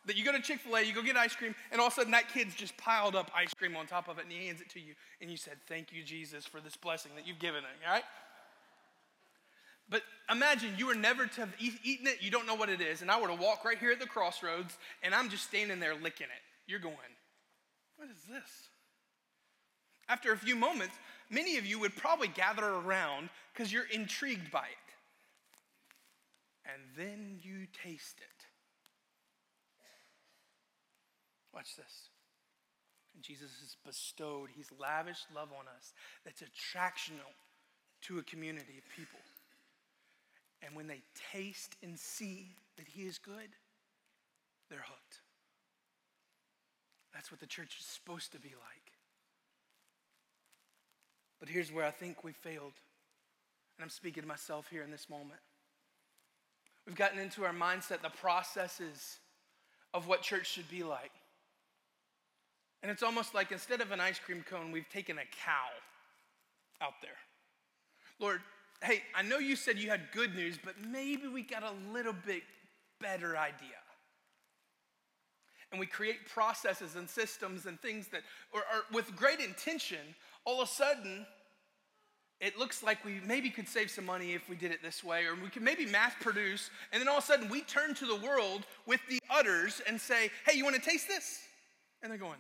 That 0.07 0.17
you 0.17 0.25
go 0.25 0.33
to 0.33 0.41
Chick 0.41 0.61
fil 0.61 0.77
A, 0.77 0.83
you 0.83 0.93
go 0.93 1.03
get 1.03 1.17
ice 1.17 1.35
cream, 1.35 1.55
and 1.71 1.81
all 1.81 1.87
of 1.87 1.93
a 1.93 1.97
sudden 1.97 2.11
that 2.13 2.29
kid's 2.29 2.55
just 2.55 2.77
piled 2.77 3.15
up 3.15 3.31
ice 3.35 3.55
cream 3.55 3.77
on 3.77 3.87
top 3.87 4.09
of 4.09 4.19
it 4.19 4.25
and 4.25 4.33
he 4.33 4.47
hands 4.47 4.61
it 4.61 4.69
to 4.71 4.81
you. 4.81 4.95
And 5.21 5.31
you 5.31 5.37
said, 5.37 5.55
Thank 5.69 5.93
you, 5.93 6.03
Jesus, 6.03 6.45
for 6.45 6.61
this 6.61 6.77
blessing 6.77 7.13
that 7.17 7.27
you've 7.27 7.39
given 7.39 7.61
him, 7.61 7.71
all 7.87 7.95
right? 7.95 8.05
But 9.89 10.03
imagine 10.31 10.71
you 10.79 10.87
were 10.87 10.95
never 10.95 11.27
to 11.27 11.41
have 11.41 11.55
eaten 11.59 12.07
it, 12.07 12.23
you 12.23 12.31
don't 12.31 12.47
know 12.47 12.55
what 12.55 12.69
it 12.69 12.81
is, 12.81 13.03
and 13.03 13.11
I 13.11 13.21
were 13.21 13.29
to 13.29 13.35
walk 13.35 13.65
right 13.65 13.79
here 13.79 13.91
at 13.91 14.01
the 14.01 14.07
crossroads 14.07 14.77
and 15.03 15.15
I'm 15.15 15.29
just 15.29 15.45
standing 15.45 15.81
there 15.81 15.95
licking 15.95 16.27
it. 16.27 16.43
You're 16.67 16.81
going, 16.81 16.97
What 17.97 18.09
is 18.09 18.23
this? 18.29 18.69
After 20.09 20.33
a 20.33 20.37
few 20.37 20.57
moments, 20.57 20.95
many 21.31 21.57
of 21.57 21.67
you 21.67 21.79
would 21.81 21.97
probably 21.97 22.29
gather 22.29 22.65
around 22.65 23.31
because 23.53 23.73
you're 23.73 23.89
intrigued 23.93 24.51
by 24.51 24.61
it. 24.61 24.85
And 26.67 26.83
then 26.97 27.39
you 27.43 27.67
taste 27.85 28.19
it. 28.19 28.47
Watch 31.55 31.77
this. 31.77 32.09
And 33.15 33.23
Jesus 33.23 33.51
has 33.61 33.77
bestowed, 33.87 34.49
he's 34.55 34.71
lavished 34.79 35.27
love 35.35 35.51
on 35.57 35.67
us 35.77 35.93
that's 36.25 36.43
attractional 36.43 37.31
to 38.03 38.19
a 38.19 38.23
community 38.23 38.75
of 38.79 38.85
people. 38.97 39.21
And 40.65 40.75
when 40.75 40.87
they 40.87 41.03
taste 41.33 41.77
and 41.83 41.99
see 41.99 42.49
that 42.77 42.87
he 42.89 43.03
is 43.03 43.19
good, 43.19 43.51
they're 44.71 44.79
hooked. 44.79 45.21
That's 47.13 47.31
what 47.31 47.41
the 47.41 47.47
church 47.47 47.77
is 47.79 47.87
supposed 47.87 48.33
to 48.33 48.39
be 48.39 48.49
like. 48.49 48.93
But 51.39 51.49
here's 51.49 51.71
where 51.71 51.85
I 51.85 51.91
think 51.91 52.25
we 52.25 52.33
failed. 52.33 52.73
And 53.77 53.85
I'm 53.85 53.91
speaking 53.91 54.23
to 54.23 54.29
myself 54.29 54.69
here 54.71 54.83
in 54.83 54.91
this 54.91 55.11
moment. 55.11 55.41
We've 56.87 56.97
gotten 56.97 57.19
into 57.19 57.45
our 57.45 57.53
mindset 57.53 58.03
the 58.03 58.11
processes 58.11 59.19
of 59.93 60.09
what 60.09 60.23
church 60.23 60.51
should 60.51 60.69
be 60.71 60.83
like. 60.83 61.13
And 62.83 62.91
it's 62.91 63.03
almost 63.03 63.35
like 63.35 63.53
instead 63.53 63.81
of 63.81 63.93
an 63.93 64.01
ice 64.01 64.19
cream 64.19 64.45
cone, 64.49 64.73
we've 64.73 64.89
taken 64.89 65.19
a 65.19 65.25
cow 65.45 65.69
out 66.81 66.95
there. 67.01 67.17
Lord, 68.19 68.41
hey, 68.83 69.03
I 69.15 69.23
know 69.23 69.39
you 69.39 69.57
said 69.57 69.79
you 69.79 69.91
had 69.91 70.13
good 70.13 70.35
news, 70.35 70.59
but 70.63 70.75
maybe 70.91 71.29
we 71.29 71.43
got 71.43 71.63
a 71.63 71.73
little 71.93 72.15
bit 72.27 72.43
better 73.01 73.37
idea. 73.37 73.79
And 75.71 75.81
we 75.81 75.87
create 75.87 76.29
processes 76.29 76.95
and 76.95 77.09
systems 77.09 77.67
and 77.67 77.81
things 77.81 78.09
that 78.09 78.23
are, 78.55 78.61
are 78.61 78.85
with 78.93 79.17
great 79.17 79.41
intention. 79.41 79.99
All 80.45 80.61
of 80.61 80.69
a 80.69 80.71
sudden, 80.71 81.27
it 82.41 82.59
looks 82.59 82.83
like 82.83 83.05
we 83.05 83.21
maybe 83.27 83.51
could 83.51 83.69
save 83.69 83.91
some 83.91 84.05
money 84.05 84.35
if 84.35 84.49
we 84.49 84.57
did 84.57 84.71
it 84.71 84.83
this 84.83 85.03
way, 85.03 85.25
or 85.25 85.35
we 85.35 85.49
could 85.49 85.63
maybe 85.63 85.87
mass 85.87 86.13
produce, 86.21 86.71
and 86.93 87.01
then 87.01 87.09
all 87.09 87.19
of 87.19 87.25
a 87.25 87.27
sudden 87.27 87.49
we 87.49 87.63
turn 87.63 87.95
to 87.95 88.07
the 88.07 88.17
world 88.17 88.67
with 88.87 89.01
the 89.09 89.19
udders 89.31 89.81
and 89.89 90.01
say, 90.01 90.31
Hey, 90.47 90.57
you 90.57 90.65
want 90.65 90.77
to 90.77 90.83
taste 90.83 91.09
this? 91.09 91.41
And 92.03 92.11
they're 92.11 92.19
going. 92.19 92.39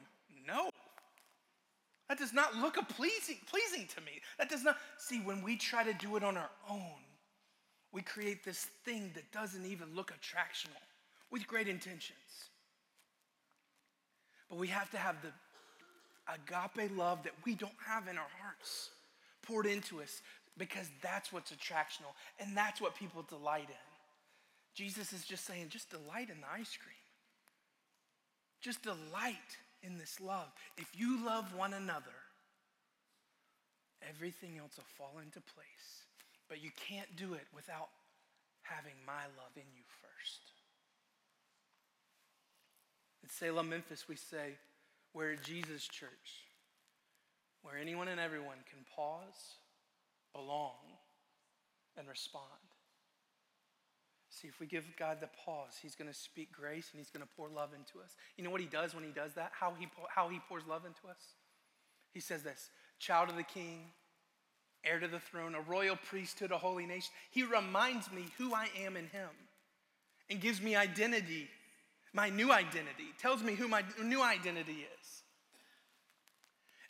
That 2.09 2.19
does 2.19 2.33
not 2.33 2.57
look 2.57 2.77
pleasing, 2.89 3.39
pleasing 3.47 3.87
to 3.95 4.01
me. 4.03 4.21
That 4.39 4.51
does 4.51 4.63
not 4.63 4.77
see 4.99 5.21
when 5.21 5.43
we 5.43 5.57
try 5.57 5.85
to 5.85 5.95
do 5.95 6.17
it 6.17 6.25
on 6.25 6.37
our 6.37 6.51
own, 6.69 7.01
we 7.93 8.03
create 8.03 8.45
this 8.45 8.67
thing 8.85 9.13
that 9.15 9.31
doesn't 9.33 9.65
even 9.65 9.95
look 9.95 10.13
attractional 10.13 10.83
with 11.31 11.47
great 11.47 11.69
intentions. 11.69 12.51
But 14.51 14.59
we 14.59 14.69
have 14.69 14.91
to 14.91 14.99
have 14.99 15.17
the 15.23 15.33
agape 16.33 16.91
love 16.97 17.23
that 17.23 17.33
we 17.45 17.55
don't 17.55 17.73
have 17.87 18.09
in 18.09 18.19
our 18.19 18.31
hearts 18.41 18.91
poured 19.43 19.67
into 19.67 20.03
us 20.03 20.23
because 20.59 20.89
that's 21.03 21.33
what's 21.33 21.53
attractional 21.53 22.13
and 22.39 22.57
that's 22.57 22.81
what 22.81 22.95
people 22.95 23.23
delight 23.23 23.69
in. 23.69 23.95
Jesus 24.75 25.13
is 25.13 25.25
just 25.25 25.47
saying, 25.47 25.69
just 25.69 25.91
delight 25.91 26.31
in 26.31 26.41
the 26.41 26.47
ice 26.53 26.77
cream. 26.77 26.97
Just 28.61 28.83
delight 28.83 29.59
in 29.85 29.99
this 29.99 30.21
love. 30.21 30.49
If 30.77 30.89
you 30.97 31.25
love 31.25 31.55
one 31.55 31.75
another, 31.75 32.17
everything 34.09 34.59
else 34.59 34.77
will 34.77 34.85
fall 34.97 35.21
into 35.21 35.41
place. 35.41 36.07
But 36.49 36.63
you 36.63 36.71
can't 36.89 37.17
do 37.17 37.35
it 37.35 37.47
without 37.55 37.89
having 38.63 38.95
my 39.07 39.25
love 39.37 39.57
in 39.57 39.69
you 39.75 39.83
first. 40.01 40.41
At 43.23 43.31
Salem, 43.31 43.71
Memphis, 43.71 44.09
we 44.09 44.17
say, 44.17 44.57
we're 45.15 45.33
a 45.33 45.37
Jesus 45.37 45.87
church 45.87 46.45
where 47.63 47.79
anyone 47.79 48.09
and 48.09 48.21
everyone 48.21 48.59
can 48.69 48.85
pause, 48.95 49.57
belong, 50.35 50.75
and 51.97 52.07
respond. 52.09 52.45
See, 54.41 54.49
if 54.49 54.59
we 54.59 54.67
give 54.67 54.85
God 54.99 55.19
the 55.21 55.29
pause, 55.45 55.79
He's 55.81 55.95
going 55.95 56.11
to 56.11 56.17
speak 56.17 56.51
grace 56.53 56.89
and 56.93 56.99
He's 56.99 57.11
going 57.11 57.25
to 57.25 57.33
pour 57.37 57.49
love 57.49 57.71
into 57.73 58.05
us. 58.05 58.17
You 58.37 58.43
know 58.43 58.51
what 58.51 58.61
He 58.61 58.67
does 58.67 58.95
when 58.95 59.05
He 59.05 59.11
does 59.11 59.35
that? 59.35 59.53
How 59.59 59.75
He, 59.79 59.87
how 60.13 60.29
he 60.29 60.41
pours 60.49 60.65
love 60.69 60.85
into 60.85 61.07
us? 61.09 61.23
He 62.13 62.21
says 62.21 62.43
this 62.43 62.71
Child 62.99 63.31
of 63.31 63.37
the 63.37 63.45
King, 63.45 63.87
heir 64.85 64.99
to 64.99 65.07
the 65.07 65.21
throne, 65.21 65.55
a 65.55 65.61
royal 65.61 65.97
priesthood, 65.97 66.51
a 66.51 66.59
holy 66.59 66.85
nation. 66.85 67.11
He 67.31 67.45
reminds 67.45 68.11
me 68.11 68.25
who 68.37 68.55
I 68.55 68.69
am 68.85 68.97
in 68.97 69.07
Him 69.07 69.31
and 70.29 70.41
gives 70.41 70.61
me 70.61 70.75
identity, 70.75 71.49
my 72.13 72.29
new 72.29 72.51
identity, 72.51 73.13
tells 73.21 73.41
me 73.43 73.55
who 73.55 73.69
my 73.69 73.85
new 74.03 74.23
identity 74.23 74.87
is. 75.01 75.23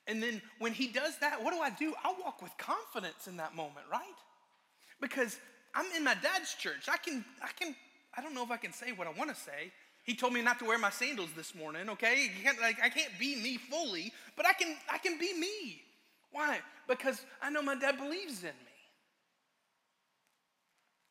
And 0.07 0.23
then 0.23 0.41
when 0.61 0.73
He 0.73 0.87
does 0.87 1.19
that, 1.19 1.45
what 1.45 1.53
do 1.53 1.61
I 1.61 1.71
do? 1.71 1.93
I 2.03 2.15
walk 2.23 2.41
with 2.41 2.57
confidence 2.57 3.27
in 3.27 3.37
that 3.37 3.55
moment, 3.55 3.87
right? 3.93 4.03
Because 4.99 5.39
I'm 5.75 5.87
in 5.97 6.05
my 6.05 6.15
dad's 6.15 6.55
church. 6.55 6.89
I 6.89 6.97
can, 6.97 7.25
I 7.43 7.49
can, 7.59 7.75
I 8.17 8.23
don't 8.23 8.35
know 8.35 8.45
if 8.45 8.51
I 8.51 8.57
can 8.57 8.73
say 8.73 8.93
what 8.93 9.07
I 9.07 9.13
want 9.13 9.35
to 9.35 9.37
say. 9.37 9.73
He 10.05 10.15
told 10.15 10.35
me 10.35 10.43
not 10.43 10.59
to 10.59 10.67
wear 10.67 10.79
my 10.79 10.91
sandals 10.91 11.31
this 11.35 11.55
morning, 11.55 11.89
okay? 11.89 12.31
Can't, 12.43 12.61
like, 12.61 12.77
I 12.83 12.91
can't 12.91 13.11
be 13.19 13.37
me 13.37 13.57
fully, 13.57 14.13
but 14.37 14.47
I 14.47 14.53
can, 14.53 14.77
I 14.91 14.99
can 14.99 15.19
be 15.19 15.33
me. 15.39 15.83
Why? 16.31 16.59
Because 16.87 17.23
I 17.43 17.49
know 17.51 17.63
my 17.63 17.75
dad 17.75 17.97
believes 17.97 18.41
in 18.41 18.49
me. 18.49 18.75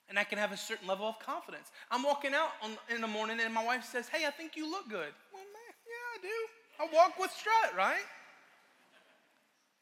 And 0.09 0.19
I 0.19 0.23
can 0.23 0.37
have 0.37 0.51
a 0.51 0.57
certain 0.57 0.87
level 0.87 1.07
of 1.07 1.17
confidence. 1.17 1.71
I'm 1.89 2.03
walking 2.03 2.33
out 2.35 2.49
on, 2.61 2.71
in 2.93 3.01
the 3.01 3.07
morning 3.07 3.39
and 3.43 3.51
my 3.51 3.65
wife 3.65 3.83
says, 3.83 4.07
Hey, 4.07 4.27
I 4.27 4.31
think 4.31 4.55
you 4.55 4.69
look 4.69 4.87
good. 4.87 5.11
Well, 5.33 5.41
man, 5.41 5.73
yeah, 5.87 6.83
I 6.83 6.87
do. 6.87 6.93
I 6.93 6.95
walk 6.95 7.17
with 7.17 7.31
strut, 7.31 7.75
right? 7.75 8.03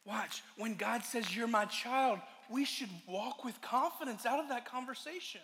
Watch, 0.05 0.41
when 0.57 0.75
God 0.75 1.03
says, 1.03 1.35
You're 1.35 1.47
my 1.47 1.65
child, 1.65 2.19
we 2.51 2.65
should 2.65 2.89
walk 3.07 3.43
with 3.43 3.59
confidence 3.61 4.25
out 4.25 4.39
of 4.39 4.49
that 4.49 4.65
conversation. 4.65 5.41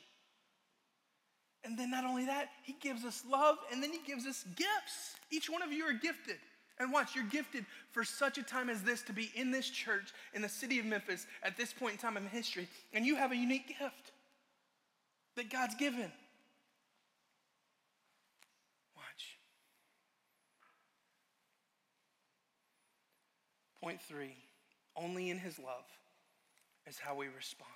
And 1.63 1.78
then 1.78 1.91
not 1.91 2.06
only 2.06 2.26
that, 2.26 2.50
he 2.63 2.76
gives 2.82 3.04
us 3.04 3.24
love 3.30 3.58
and 3.72 3.82
then 3.82 3.91
he 3.91 4.00
gives 4.06 4.26
us 4.26 4.46
gifts. 4.56 5.15
Each 5.32 5.50
one 5.50 5.62
of 5.62 5.72
you 5.72 5.84
are 5.86 5.93
gifted. 5.93 6.38
And 6.80 6.93
watch, 6.93 7.15
you're 7.15 7.26
gifted 7.26 7.65
for 7.91 8.04
such 8.04 8.38
a 8.38 8.43
time 8.43 8.70
as 8.70 8.84
this 8.84 9.02
to 9.04 9.13
be 9.13 9.32
in 9.36 9.50
this 9.50 9.67
church 9.67 10.13
in 10.34 10.41
the 10.43 10.50
city 10.50 10.78
of 10.80 10.86
Memphis 10.86 11.26
at 11.41 11.58
this 11.58 11.74
point 11.74 11.93
in 11.93 12.00
time 12.00 12.17
in 12.17 12.28
history. 12.28 12.67
And 12.93 13.06
you 13.06 13.15
have 13.15 13.32
a 13.32 13.36
unique 13.36 13.67
gift 13.67 14.12
that 15.36 15.50
God's 15.50 15.76
given. 15.76 16.12
Watch. 18.96 19.38
Point 23.82 24.00
three 24.02 24.36
only 24.96 25.32
in 25.32 25.39
his 25.39 25.58
love 25.58 25.86
is 26.88 26.97
how 26.97 27.15
we 27.15 27.28
respond. 27.28 27.71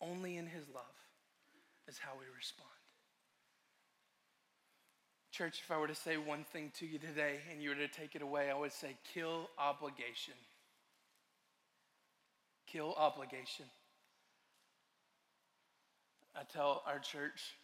Only 0.00 0.36
in 0.36 0.46
His 0.46 0.68
love 0.74 0.84
is 1.88 1.98
how 1.98 2.12
we 2.18 2.24
respond. 2.36 2.68
Church, 5.30 5.62
if 5.64 5.70
I 5.70 5.78
were 5.78 5.88
to 5.88 5.94
say 5.94 6.16
one 6.18 6.44
thing 6.52 6.72
to 6.78 6.86
you 6.86 6.98
today 6.98 7.36
and 7.50 7.62
you 7.62 7.70
were 7.70 7.76
to 7.76 7.88
take 7.88 8.14
it 8.14 8.22
away, 8.22 8.50
I 8.50 8.54
would 8.54 8.72
say 8.72 8.96
kill 9.14 9.48
obligation. 9.58 10.34
Kill 12.66 12.94
obligation. 12.98 13.66
I 16.36 16.42
tell 16.52 16.82
our 16.86 16.98
church, 16.98 17.54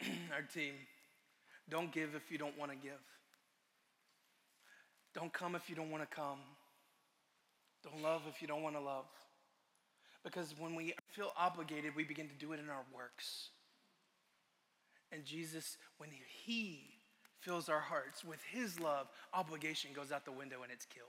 our 0.34 0.42
team, 0.42 0.74
don't 1.68 1.92
give 1.92 2.14
if 2.14 2.30
you 2.30 2.38
don't 2.38 2.56
want 2.58 2.70
to 2.70 2.76
give. 2.76 2.92
Don't 5.14 5.32
come 5.32 5.54
if 5.54 5.68
you 5.68 5.74
don't 5.74 5.90
want 5.90 6.08
to 6.08 6.14
come. 6.14 6.38
Don't 7.90 8.02
love 8.02 8.22
if 8.28 8.42
you 8.42 8.48
don't 8.48 8.62
want 8.62 8.74
to 8.74 8.80
love. 8.80 9.06
Because 10.24 10.54
when 10.58 10.74
we 10.74 10.94
feel 11.12 11.32
obligated, 11.38 11.94
we 11.94 12.02
begin 12.02 12.28
to 12.28 12.34
do 12.34 12.52
it 12.52 12.58
in 12.58 12.68
our 12.68 12.82
works. 12.92 13.50
And 15.12 15.24
Jesus, 15.24 15.76
when 15.98 16.10
He 16.44 16.80
fills 17.40 17.68
our 17.68 17.78
hearts 17.78 18.24
with 18.24 18.40
His 18.50 18.80
love, 18.80 19.06
obligation 19.32 19.92
goes 19.94 20.10
out 20.10 20.24
the 20.24 20.32
window 20.32 20.64
and 20.64 20.72
it's 20.72 20.84
killed. 20.84 21.06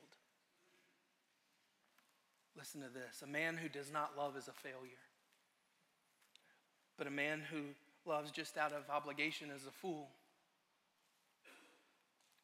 Listen 2.56 2.82
to 2.82 2.90
this 2.90 3.24
a 3.24 3.28
man 3.28 3.58
who 3.58 3.70
does 3.70 3.92
not 3.92 4.16
love 4.16 4.38
is 4.38 4.48
a 4.48 4.54
failure. 4.54 5.02
But 6.96 7.08
a 7.08 7.12
man 7.12 7.42
who 7.52 7.62
loves 8.10 8.30
just 8.30 8.56
out 8.56 8.72
of 8.72 8.90
obligation 8.90 9.50
is 9.50 9.66
a 9.66 9.72
fool. 9.72 10.10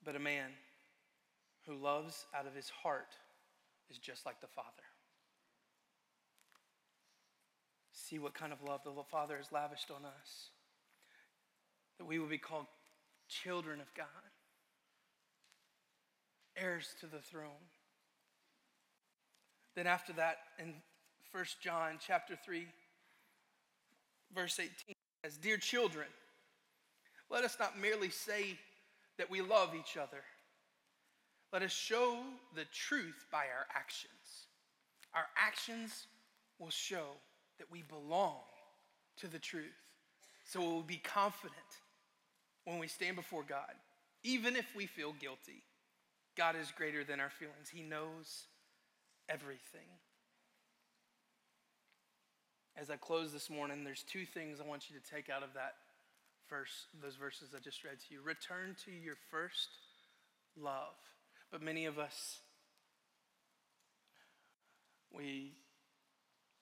But 0.04 0.16
a 0.16 0.20
man 0.20 0.50
who 1.68 1.76
loves 1.76 2.26
out 2.36 2.48
of 2.48 2.56
his 2.56 2.70
heart 2.70 3.16
is 3.90 3.98
just 3.98 4.26
like 4.26 4.42
the 4.42 4.48
Father. 4.48 4.68
See 7.92 8.20
what 8.20 8.34
kind 8.34 8.52
of 8.52 8.62
love 8.62 8.82
the 8.84 8.92
Father 9.04 9.38
has 9.38 9.52
lavished 9.52 9.92
on 9.92 10.06
us. 10.06 10.50
That 11.98 12.06
we 12.06 12.20
will 12.20 12.28
be 12.28 12.38
called 12.38 12.66
children 13.28 13.80
of 13.80 13.94
God, 13.96 14.06
heirs 16.58 16.96
to 17.00 17.08
the 17.08 17.20
throne. 17.20 17.70
Then 19.76 19.88
after 19.88 20.14
that, 20.14 20.38
in 20.60 20.74
1 21.32 21.46
John 21.62 21.98
chapter 22.06 22.36
3, 22.36 22.68
verse 24.36 24.60
18, 24.60 24.96
says, 25.24 25.38
Dear 25.38 25.58
children, 25.58 26.08
let 27.30 27.44
us 27.44 27.58
not 27.60 27.80
merely 27.80 28.10
say 28.10 28.58
that 29.18 29.30
we 29.30 29.42
love 29.42 29.74
each 29.76 29.98
other 29.98 30.24
let 31.54 31.62
us 31.62 31.72
show 31.72 32.18
the 32.56 32.66
truth 32.74 33.28
by 33.32 33.44
our 33.44 33.68
actions. 33.74 34.48
Our 35.14 35.28
actions 35.38 36.08
will 36.58 36.72
show 36.72 37.06
that 37.60 37.72
we 37.72 37.84
belong 37.84 38.42
to 39.18 39.28
the 39.28 39.38
truth. 39.38 39.66
So 40.46 40.60
we'll 40.60 40.82
be 40.82 40.98
confident 40.98 41.54
when 42.66 42.80
we 42.80 42.88
stand 42.88 43.16
before 43.16 43.44
God, 43.48 43.76
even 44.24 44.56
if 44.56 44.66
we 44.76 44.88
feel 44.88 45.14
guilty. 45.14 45.64
God 46.36 46.56
is 46.60 46.74
greater 46.76 47.04
than 47.04 47.20
our 47.20 47.30
feelings, 47.30 47.70
He 47.72 47.84
knows 47.84 48.48
everything. 49.30 49.88
As 52.76 52.90
I 52.90 52.96
close 52.96 53.32
this 53.32 53.52
morning, 53.52 53.84
there's 53.84 54.02
two 54.02 54.26
things 54.26 54.60
I 54.60 54.68
want 54.68 54.90
you 54.90 55.00
to 55.00 55.16
take 55.16 55.30
out 55.30 55.44
of 55.44 55.54
that 55.54 55.76
verse, 56.50 56.88
those 57.04 57.16
verses 57.16 57.50
I 57.56 57.60
just 57.60 57.84
read 57.84 58.00
to 58.00 58.14
you. 58.16 58.22
Return 58.24 58.76
to 58.86 58.92
your 58.92 59.18
first 59.30 59.70
love. 60.60 60.96
But 61.54 61.62
many 61.62 61.86
of 61.86 62.00
us, 62.00 62.40
we 65.16 65.52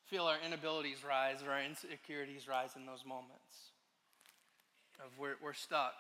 feel 0.08 0.26
our 0.26 0.36
inabilities 0.46 0.98
rise 1.08 1.38
or 1.42 1.52
our 1.52 1.64
insecurities 1.64 2.46
rise 2.46 2.72
in 2.76 2.86
those 2.86 3.06
moments 3.06 3.72
of 5.00 5.18
we're, 5.18 5.36
we're 5.42 5.54
stuck. 5.54 5.94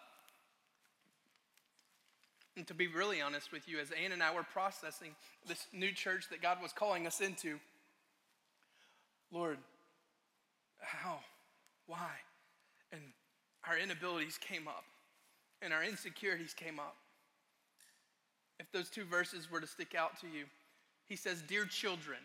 And 2.57 2.67
to 2.67 2.73
be 2.73 2.87
really 2.87 3.21
honest 3.21 3.53
with 3.53 3.65
you, 3.69 3.79
as 3.79 3.91
Ann 3.91 4.11
and 4.11 4.21
I 4.21 4.35
were 4.35 4.43
processing 4.43 5.15
this 5.47 5.67
new 5.71 5.93
church 5.93 6.25
that 6.29 6.41
God 6.41 6.61
was 6.61 6.73
calling 6.73 7.07
us 7.07 7.21
into, 7.21 7.59
Lord, 9.31 9.57
how? 10.81 11.19
Why? 11.87 12.09
And 12.91 13.01
our 13.65 13.77
inabilities 13.77 14.37
came 14.37 14.67
up 14.67 14.83
and 15.61 15.71
our 15.71 15.81
insecurities 15.81 16.53
came 16.53 16.77
up. 16.77 16.97
If 18.61 18.71
those 18.71 18.91
two 18.91 19.05
verses 19.05 19.49
were 19.49 19.59
to 19.59 19.65
stick 19.65 19.95
out 19.95 20.21
to 20.21 20.27
you, 20.27 20.45
he 21.07 21.15
says, 21.15 21.41
Dear 21.41 21.65
children. 21.65 22.19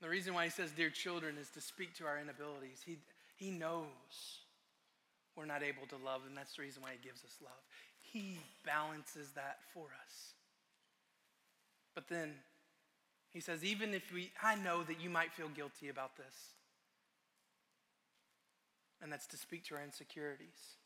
The 0.00 0.08
reason 0.08 0.34
why 0.34 0.44
he 0.44 0.50
says, 0.50 0.70
Dear 0.70 0.88
children, 0.88 1.34
is 1.38 1.50
to 1.50 1.60
speak 1.60 1.94
to 1.96 2.06
our 2.06 2.18
inabilities. 2.18 2.80
He, 2.86 2.98
he 3.36 3.50
knows 3.50 4.38
we're 5.36 5.46
not 5.46 5.64
able 5.64 5.86
to 5.88 5.96
love, 5.96 6.22
and 6.28 6.36
that's 6.36 6.54
the 6.54 6.62
reason 6.62 6.80
why 6.82 6.90
he 6.92 7.06
gives 7.06 7.24
us 7.24 7.36
love. 7.42 7.60
He 8.00 8.38
balances 8.64 9.30
that 9.34 9.58
for 9.74 9.86
us. 10.06 10.34
But 11.96 12.08
then 12.08 12.34
he 13.32 13.40
says, 13.40 13.64
even 13.64 13.94
if 13.94 14.12
we, 14.14 14.30
I 14.40 14.54
know 14.54 14.84
that 14.84 15.00
you 15.00 15.10
might 15.10 15.32
feel 15.32 15.48
guilty 15.48 15.88
about 15.88 16.16
this, 16.16 16.54
and 19.02 19.10
that's 19.10 19.26
to 19.28 19.36
speak 19.36 19.64
to 19.64 19.74
our 19.74 19.82
insecurities. 19.82 20.76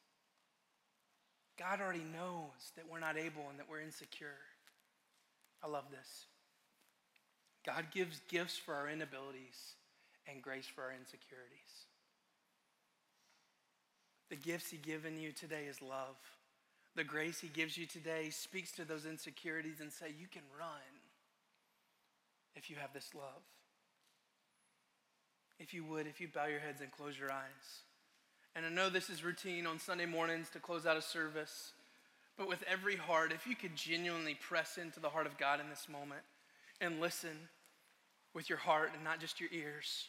God 1.58 1.80
already 1.80 2.04
knows 2.04 2.72
that 2.76 2.84
we're 2.90 3.00
not 3.00 3.16
able 3.16 3.48
and 3.48 3.58
that 3.58 3.68
we're 3.70 3.80
insecure. 3.80 4.38
I 5.62 5.68
love 5.68 5.84
this. 5.90 6.26
God 7.64 7.86
gives 7.92 8.20
gifts 8.28 8.56
for 8.56 8.74
our 8.74 8.88
inabilities 8.88 9.74
and 10.28 10.42
grace 10.42 10.66
for 10.66 10.82
our 10.82 10.92
insecurities. 10.92 11.86
The 14.30 14.36
gifts 14.36 14.70
He 14.70 14.78
given 14.78 15.18
you 15.18 15.32
today 15.32 15.64
is 15.68 15.80
love. 15.80 16.16
The 16.96 17.04
grace 17.04 17.40
He 17.40 17.48
gives 17.48 17.78
you 17.78 17.86
today 17.86 18.30
speaks 18.30 18.72
to 18.72 18.84
those 18.84 19.06
insecurities 19.06 19.80
and 19.80 19.92
say, 19.92 20.06
You 20.08 20.26
can 20.26 20.42
run 20.58 20.68
if 22.56 22.68
you 22.68 22.76
have 22.76 22.92
this 22.92 23.10
love. 23.14 23.42
If 25.58 25.72
you 25.72 25.84
would, 25.84 26.06
if 26.06 26.20
you 26.20 26.28
bow 26.28 26.46
your 26.46 26.60
heads 26.60 26.80
and 26.80 26.90
close 26.90 27.18
your 27.18 27.30
eyes. 27.30 27.82
And 28.56 28.64
I 28.64 28.68
know 28.68 28.88
this 28.88 29.10
is 29.10 29.24
routine 29.24 29.66
on 29.66 29.78
Sunday 29.78 30.06
mornings 30.06 30.48
to 30.50 30.60
close 30.60 30.86
out 30.86 30.96
a 30.96 31.02
service, 31.02 31.72
but 32.38 32.48
with 32.48 32.62
every 32.70 32.96
heart, 32.96 33.32
if 33.32 33.46
you 33.46 33.56
could 33.56 33.74
genuinely 33.74 34.34
press 34.34 34.78
into 34.78 35.00
the 35.00 35.08
heart 35.08 35.26
of 35.26 35.38
God 35.38 35.60
in 35.60 35.68
this 35.68 35.88
moment 35.90 36.22
and 36.80 37.00
listen 37.00 37.48
with 38.32 38.48
your 38.48 38.58
heart 38.58 38.90
and 38.94 39.02
not 39.02 39.20
just 39.20 39.40
your 39.40 39.48
ears. 39.52 40.08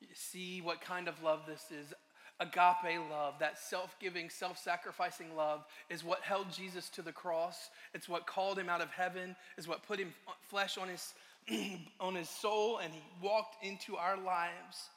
You 0.00 0.08
see 0.14 0.60
what 0.60 0.80
kind 0.80 1.08
of 1.08 1.22
love 1.22 1.40
this 1.46 1.66
is. 1.70 1.92
Agape 2.40 3.00
love, 3.10 3.34
that 3.40 3.58
self 3.58 3.96
giving, 3.98 4.30
self 4.30 4.58
sacrificing 4.58 5.34
love, 5.36 5.64
is 5.90 6.04
what 6.04 6.20
held 6.20 6.52
Jesus 6.52 6.88
to 6.90 7.02
the 7.02 7.10
cross. 7.10 7.70
It's 7.94 8.08
what 8.08 8.28
called 8.28 8.58
him 8.58 8.68
out 8.68 8.80
of 8.80 8.90
heaven, 8.90 9.34
is 9.56 9.66
what 9.66 9.82
put 9.82 9.98
him 9.98 10.14
uh, 10.28 10.32
flesh 10.48 10.78
on 10.78 10.88
his, 10.88 11.14
on 12.00 12.14
his 12.14 12.28
soul, 12.28 12.78
and 12.78 12.92
he 12.92 13.02
walked 13.22 13.64
into 13.64 13.96
our 13.96 14.16
lives 14.16 14.88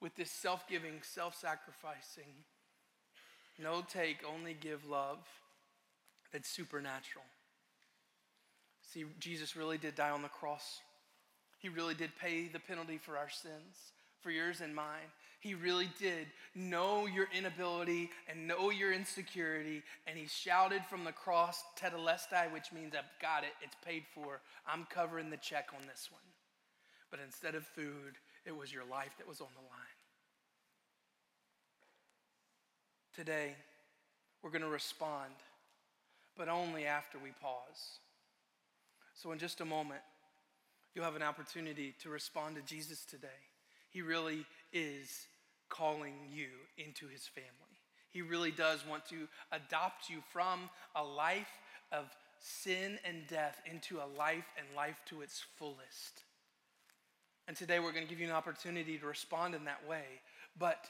with 0.00 0.14
this 0.16 0.30
self 0.30 0.68
giving, 0.68 1.00
self 1.02 1.36
sacrificing, 1.36 2.32
no 3.58 3.82
take, 3.88 4.18
only 4.28 4.54
give 4.54 4.84
love 4.86 5.18
that's 6.32 6.48
supernatural. 6.48 7.24
See, 8.92 9.04
Jesus 9.20 9.56
really 9.56 9.78
did 9.78 9.94
die 9.94 10.10
on 10.10 10.22
the 10.22 10.28
cross. 10.28 10.80
He 11.58 11.68
really 11.68 11.94
did 11.94 12.10
pay 12.20 12.48
the 12.48 12.58
penalty 12.58 12.98
for 12.98 13.16
our 13.16 13.30
sins, 13.30 13.92
for 14.20 14.30
yours 14.30 14.60
and 14.60 14.74
mine. 14.74 15.12
He 15.42 15.54
really 15.54 15.90
did 15.98 16.28
know 16.54 17.06
your 17.06 17.26
inability 17.36 18.10
and 18.28 18.46
know 18.46 18.70
your 18.70 18.92
insecurity, 18.92 19.82
and 20.06 20.16
he 20.16 20.28
shouted 20.28 20.84
from 20.88 21.02
the 21.02 21.10
cross, 21.10 21.64
Tetelestai, 21.76 22.52
which 22.52 22.72
means 22.72 22.94
I've 22.94 23.20
got 23.20 23.42
it, 23.42 23.50
it's 23.60 23.74
paid 23.84 24.04
for. 24.14 24.40
I'm 24.68 24.86
covering 24.88 25.30
the 25.30 25.36
check 25.36 25.70
on 25.74 25.84
this 25.88 26.08
one. 26.12 26.22
But 27.10 27.18
instead 27.24 27.56
of 27.56 27.66
food, 27.66 28.14
it 28.46 28.56
was 28.56 28.72
your 28.72 28.84
life 28.84 29.10
that 29.18 29.26
was 29.26 29.40
on 29.40 29.48
the 29.56 29.62
line. 29.62 29.98
Today, 33.16 33.56
we're 34.44 34.50
going 34.50 34.62
to 34.62 34.68
respond, 34.68 35.32
but 36.36 36.48
only 36.48 36.86
after 36.86 37.18
we 37.18 37.30
pause. 37.42 37.98
So, 39.14 39.32
in 39.32 39.40
just 39.40 39.60
a 39.60 39.64
moment, 39.64 40.02
you'll 40.94 41.04
have 41.04 41.16
an 41.16 41.22
opportunity 41.22 41.96
to 42.02 42.10
respond 42.10 42.54
to 42.54 42.62
Jesus 42.62 43.04
today. 43.04 43.26
He 43.90 44.02
really 44.02 44.46
is 44.72 45.26
calling 45.72 46.14
you 46.30 46.48
into 46.76 47.08
his 47.08 47.26
family. 47.26 47.48
He 48.10 48.20
really 48.20 48.50
does 48.50 48.84
want 48.86 49.06
to 49.06 49.26
adopt 49.50 50.10
you 50.10 50.18
from 50.30 50.68
a 50.94 51.02
life 51.02 51.48
of 51.90 52.04
sin 52.38 52.98
and 53.04 53.26
death 53.26 53.58
into 53.70 53.98
a 53.98 54.06
life 54.18 54.44
and 54.58 54.66
life 54.76 55.00
to 55.06 55.22
its 55.22 55.42
fullest. 55.56 56.24
And 57.48 57.56
today 57.56 57.80
we're 57.80 57.92
going 57.92 58.04
to 58.04 58.10
give 58.10 58.20
you 58.20 58.26
an 58.26 58.34
opportunity 58.34 58.98
to 58.98 59.06
respond 59.06 59.54
in 59.54 59.64
that 59.64 59.80
way. 59.88 60.04
But 60.58 60.84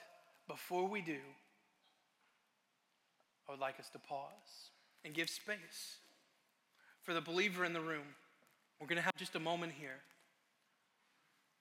before 0.48 0.88
we 0.88 1.00
do, 1.00 1.18
I 3.48 3.52
would 3.52 3.60
like 3.60 3.78
us 3.78 3.88
to 3.90 3.98
pause 4.00 4.70
and 5.04 5.14
give 5.14 5.30
space 5.30 5.98
for 7.02 7.14
the 7.14 7.20
believer 7.20 7.64
in 7.64 7.72
the 7.72 7.80
room. 7.80 8.16
We're 8.80 8.88
going 8.88 8.96
to 8.96 9.02
have 9.02 9.16
just 9.16 9.36
a 9.36 9.40
moment 9.40 9.72
here 9.78 10.00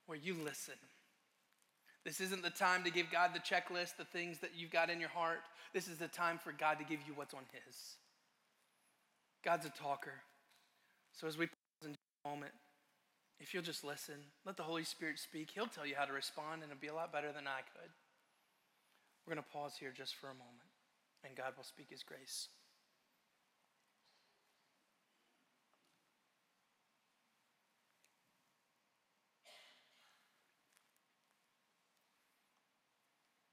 where 0.07 0.17
you 0.17 0.35
listen. 0.43 0.75
This 2.03 2.19
isn't 2.19 2.41
the 2.41 2.49
time 2.49 2.83
to 2.83 2.91
give 2.91 3.11
God 3.11 3.31
the 3.33 3.39
checklist, 3.39 3.97
the 3.97 4.05
things 4.05 4.39
that 4.39 4.51
you've 4.55 4.71
got 4.71 4.89
in 4.89 4.99
your 4.99 5.09
heart. 5.09 5.41
This 5.73 5.87
is 5.87 5.97
the 5.97 6.07
time 6.07 6.39
for 6.39 6.51
God 6.51 6.79
to 6.79 6.83
give 6.83 6.99
you 7.05 7.13
what's 7.13 7.33
on 7.33 7.43
His. 7.51 7.97
God's 9.43 9.65
a 9.65 9.69
talker. 9.69 10.21
So 11.13 11.27
as 11.27 11.37
we 11.37 11.45
pause 11.45 11.85
in 11.85 11.95
a 12.25 12.29
moment, 12.29 12.53
if 13.39 13.53
you'll 13.53 13.63
just 13.63 13.83
listen, 13.83 14.15
let 14.45 14.57
the 14.57 14.63
Holy 14.63 14.83
Spirit 14.83 15.19
speak. 15.19 15.49
He'll 15.53 15.67
tell 15.67 15.85
you 15.85 15.95
how 15.95 16.05
to 16.05 16.13
respond, 16.13 16.63
and 16.63 16.71
it'll 16.71 16.81
be 16.81 16.87
a 16.87 16.93
lot 16.93 17.11
better 17.11 17.31
than 17.31 17.47
I 17.47 17.61
could. 17.73 17.89
We're 19.25 19.35
going 19.35 19.43
to 19.43 19.51
pause 19.51 19.75
here 19.79 19.93
just 19.95 20.15
for 20.15 20.27
a 20.27 20.33
moment, 20.33 20.69
and 21.23 21.35
God 21.35 21.53
will 21.57 21.63
speak 21.63 21.87
His 21.89 22.03
grace. 22.03 22.49